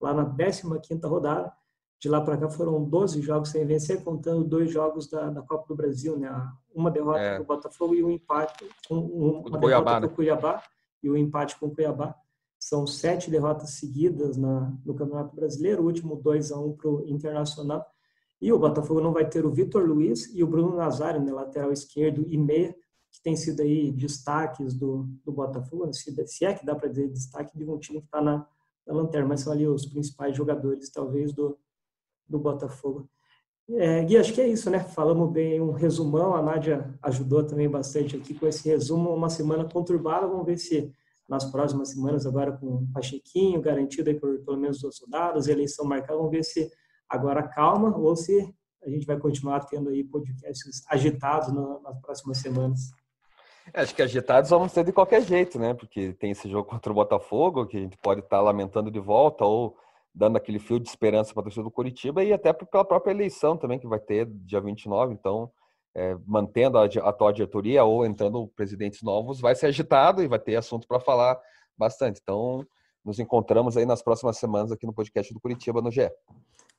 lá 0.00 0.14
na 0.14 0.24
15ª 0.24 1.08
rodada. 1.08 1.52
De 2.00 2.08
lá 2.08 2.20
para 2.20 2.36
cá 2.36 2.50
foram 2.50 2.84
12 2.84 3.22
jogos 3.22 3.48
sem 3.48 3.64
vencer, 3.64 4.04
contando 4.04 4.44
dois 4.44 4.70
jogos 4.70 5.08
da, 5.08 5.30
da 5.30 5.40
Copa 5.42 5.66
do 5.68 5.74
Brasil, 5.74 6.18
né? 6.18 6.30
Uma 6.74 6.90
derrota 6.90 7.18
é. 7.18 7.34
para 7.36 7.42
o 7.42 7.46
Botafogo 7.46 7.94
e 7.94 8.04
um 8.04 8.10
empate 8.10 8.68
com 8.86 8.96
um, 8.96 9.40
uma 9.46 9.58
Cuiabá, 9.58 9.68
derrota 9.68 9.90
né? 9.92 10.00
para 10.00 10.06
o 10.06 10.14
Cuiabá 10.14 10.62
e 11.02 11.08
o 11.08 11.14
um 11.14 11.16
empate 11.16 11.58
com 11.58 11.66
o 11.66 11.74
Cuiabá. 11.74 12.14
São 12.58 12.86
sete 12.86 13.30
derrotas 13.30 13.70
seguidas 13.70 14.36
na, 14.36 14.72
no 14.84 14.94
Campeonato 14.94 15.34
Brasileiro, 15.34 15.82
o 15.82 15.86
último 15.86 16.16
2 16.16 16.52
a 16.52 16.58
1 16.58 16.76
para 16.76 16.90
o 16.90 17.08
Internacional. 17.08 17.86
E 18.44 18.52
o 18.52 18.58
Botafogo 18.58 19.00
não 19.00 19.10
vai 19.10 19.26
ter 19.26 19.46
o 19.46 19.50
Vitor 19.50 19.82
Luiz 19.86 20.30
e 20.34 20.44
o 20.44 20.46
Bruno 20.46 20.76
Nazário, 20.76 21.18
né, 21.18 21.32
lateral 21.32 21.72
esquerdo 21.72 22.26
e 22.28 22.36
meia, 22.36 22.76
que 23.10 23.22
tem 23.22 23.34
sido 23.34 23.62
aí 23.62 23.90
destaques 23.90 24.74
do, 24.74 25.08
do 25.24 25.32
Botafogo, 25.32 25.90
se, 25.94 26.14
se 26.26 26.44
é 26.44 26.52
que 26.52 26.66
dá 26.66 26.74
para 26.74 26.90
dizer 26.90 27.08
destaque 27.08 27.56
de 27.56 27.64
um 27.64 27.78
time 27.78 28.00
que 28.00 28.04
está 28.04 28.20
na, 28.20 28.46
na 28.86 28.92
lanterna, 28.92 29.28
mas 29.28 29.40
são 29.40 29.50
ali 29.50 29.66
os 29.66 29.86
principais 29.86 30.36
jogadores, 30.36 30.90
talvez, 30.90 31.32
do, 31.32 31.56
do 32.28 32.38
Botafogo. 32.38 33.08
É, 33.70 34.04
Gui, 34.04 34.18
acho 34.18 34.34
que 34.34 34.42
é 34.42 34.46
isso, 34.46 34.68
né? 34.68 34.78
Falamos 34.78 35.32
bem 35.32 35.58
um 35.58 35.72
resumão, 35.72 36.34
a 36.34 36.42
Nádia 36.42 36.94
ajudou 37.02 37.46
também 37.46 37.70
bastante 37.70 38.14
aqui 38.14 38.34
com 38.34 38.46
esse 38.46 38.68
resumo, 38.68 39.08
uma 39.14 39.30
semana 39.30 39.64
conturbada, 39.64 40.26
vamos 40.26 40.44
ver 40.44 40.58
se 40.58 40.92
nas 41.26 41.46
próximas 41.50 41.88
semanas, 41.88 42.26
agora 42.26 42.52
com 42.52 42.66
o 42.66 42.88
Pachequinho, 42.92 43.62
garantido 43.62 44.10
aí 44.10 44.20
por 44.20 44.38
pelo 44.40 44.58
menos 44.58 44.84
os 44.84 44.98
soldados, 44.98 45.48
eleição 45.48 45.86
marcada, 45.86 46.18
vamos 46.18 46.30
ver 46.30 46.44
se 46.44 46.70
agora 47.08 47.46
calma 47.48 47.96
ou 47.96 48.14
se 48.16 48.54
a 48.84 48.90
gente 48.90 49.06
vai 49.06 49.18
continuar 49.18 49.60
tendo 49.64 49.88
aí 49.88 50.04
podcasts 50.04 50.84
agitados 50.88 51.52
nas 51.82 51.98
próximas 52.00 52.38
semanas. 52.38 52.90
É, 53.72 53.80
acho 53.80 53.94
que 53.94 54.02
agitados 54.02 54.50
vamos 54.50 54.72
ter 54.72 54.84
de 54.84 54.92
qualquer 54.92 55.22
jeito, 55.22 55.58
né? 55.58 55.72
Porque 55.72 56.12
tem 56.14 56.32
esse 56.32 56.48
jogo 56.50 56.68
contra 56.68 56.92
o 56.92 56.94
Botafogo, 56.94 57.66
que 57.66 57.78
a 57.78 57.80
gente 57.80 57.96
pode 57.96 58.20
estar 58.20 58.40
lamentando 58.40 58.90
de 58.90 59.00
volta 59.00 59.44
ou 59.44 59.76
dando 60.14 60.36
aquele 60.36 60.58
fio 60.58 60.78
de 60.78 60.88
esperança 60.88 61.32
para 61.32 61.40
a 61.40 61.44
torcida 61.44 61.64
do 61.64 61.70
Curitiba 61.70 62.22
e 62.22 62.32
até 62.32 62.52
pela 62.52 62.84
própria 62.84 63.12
eleição 63.12 63.56
também, 63.56 63.78
que 63.78 63.86
vai 63.86 63.98
ter 63.98 64.26
dia 64.26 64.60
29. 64.60 65.14
Então, 65.14 65.50
é, 65.94 66.16
mantendo 66.26 66.78
a 66.78 66.84
atual 66.84 67.32
diretoria 67.32 67.84
ou 67.84 68.04
entrando 68.04 68.46
presidentes 68.48 69.02
novos, 69.02 69.40
vai 69.40 69.54
ser 69.54 69.66
agitado 69.66 70.22
e 70.22 70.28
vai 70.28 70.38
ter 70.38 70.56
assunto 70.56 70.86
para 70.86 71.00
falar 71.00 71.40
bastante. 71.76 72.20
Então, 72.22 72.66
nos 73.04 73.18
encontramos 73.18 73.76
aí 73.76 73.86
nas 73.86 74.02
próximas 74.02 74.36
semanas 74.36 74.70
aqui 74.70 74.86
no 74.86 74.92
podcast 74.92 75.32
do 75.32 75.40
Curitiba 75.40 75.80
no 75.80 75.90
GE. 75.90 76.10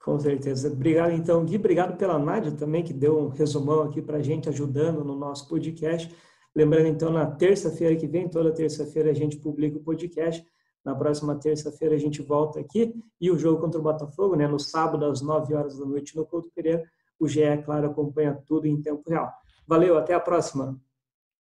Com 0.05 0.19
certeza. 0.19 0.71
Obrigado, 0.71 1.13
então, 1.13 1.43
Gui. 1.43 1.55
Obrigado 1.55 1.97
pela 1.97 2.19
Nádia 2.19 2.51
também, 2.51 2.83
que 2.83 2.93
deu 2.93 3.17
um 3.17 3.29
resumão 3.29 3.81
aqui 3.81 4.03
para 4.03 4.17
a 4.17 4.21
gente, 4.21 4.47
ajudando 4.47 5.03
no 5.03 5.15
nosso 5.15 5.49
podcast. 5.49 6.15
Lembrando, 6.55 6.85
então, 6.85 7.09
na 7.11 7.25
terça-feira 7.25 7.95
que 7.95 8.05
vem, 8.05 8.29
toda 8.29 8.53
terça-feira 8.53 9.09
a 9.09 9.15
gente 9.15 9.35
publica 9.37 9.79
o 9.79 9.83
podcast. 9.83 10.45
Na 10.85 10.93
próxima 10.93 11.33
terça-feira 11.33 11.95
a 11.95 11.97
gente 11.97 12.21
volta 12.21 12.59
aqui. 12.59 12.93
E 13.19 13.31
o 13.31 13.39
jogo 13.39 13.59
contra 13.59 13.79
o 13.79 13.83
Botafogo, 13.83 14.35
né, 14.35 14.47
no 14.47 14.59
sábado, 14.59 15.05
às 15.05 15.23
9 15.23 15.55
horas 15.55 15.75
da 15.79 15.85
noite, 15.87 16.15
no 16.15 16.23
Couto 16.23 16.51
Pereira. 16.53 16.83
O 17.19 17.27
GE, 17.27 17.41
claro, 17.65 17.87
acompanha 17.87 18.39
tudo 18.45 18.67
em 18.67 18.79
tempo 18.79 19.01
real. 19.09 19.33
Valeu, 19.67 19.97
até 19.97 20.13
a 20.13 20.19
próxima. 20.19 20.79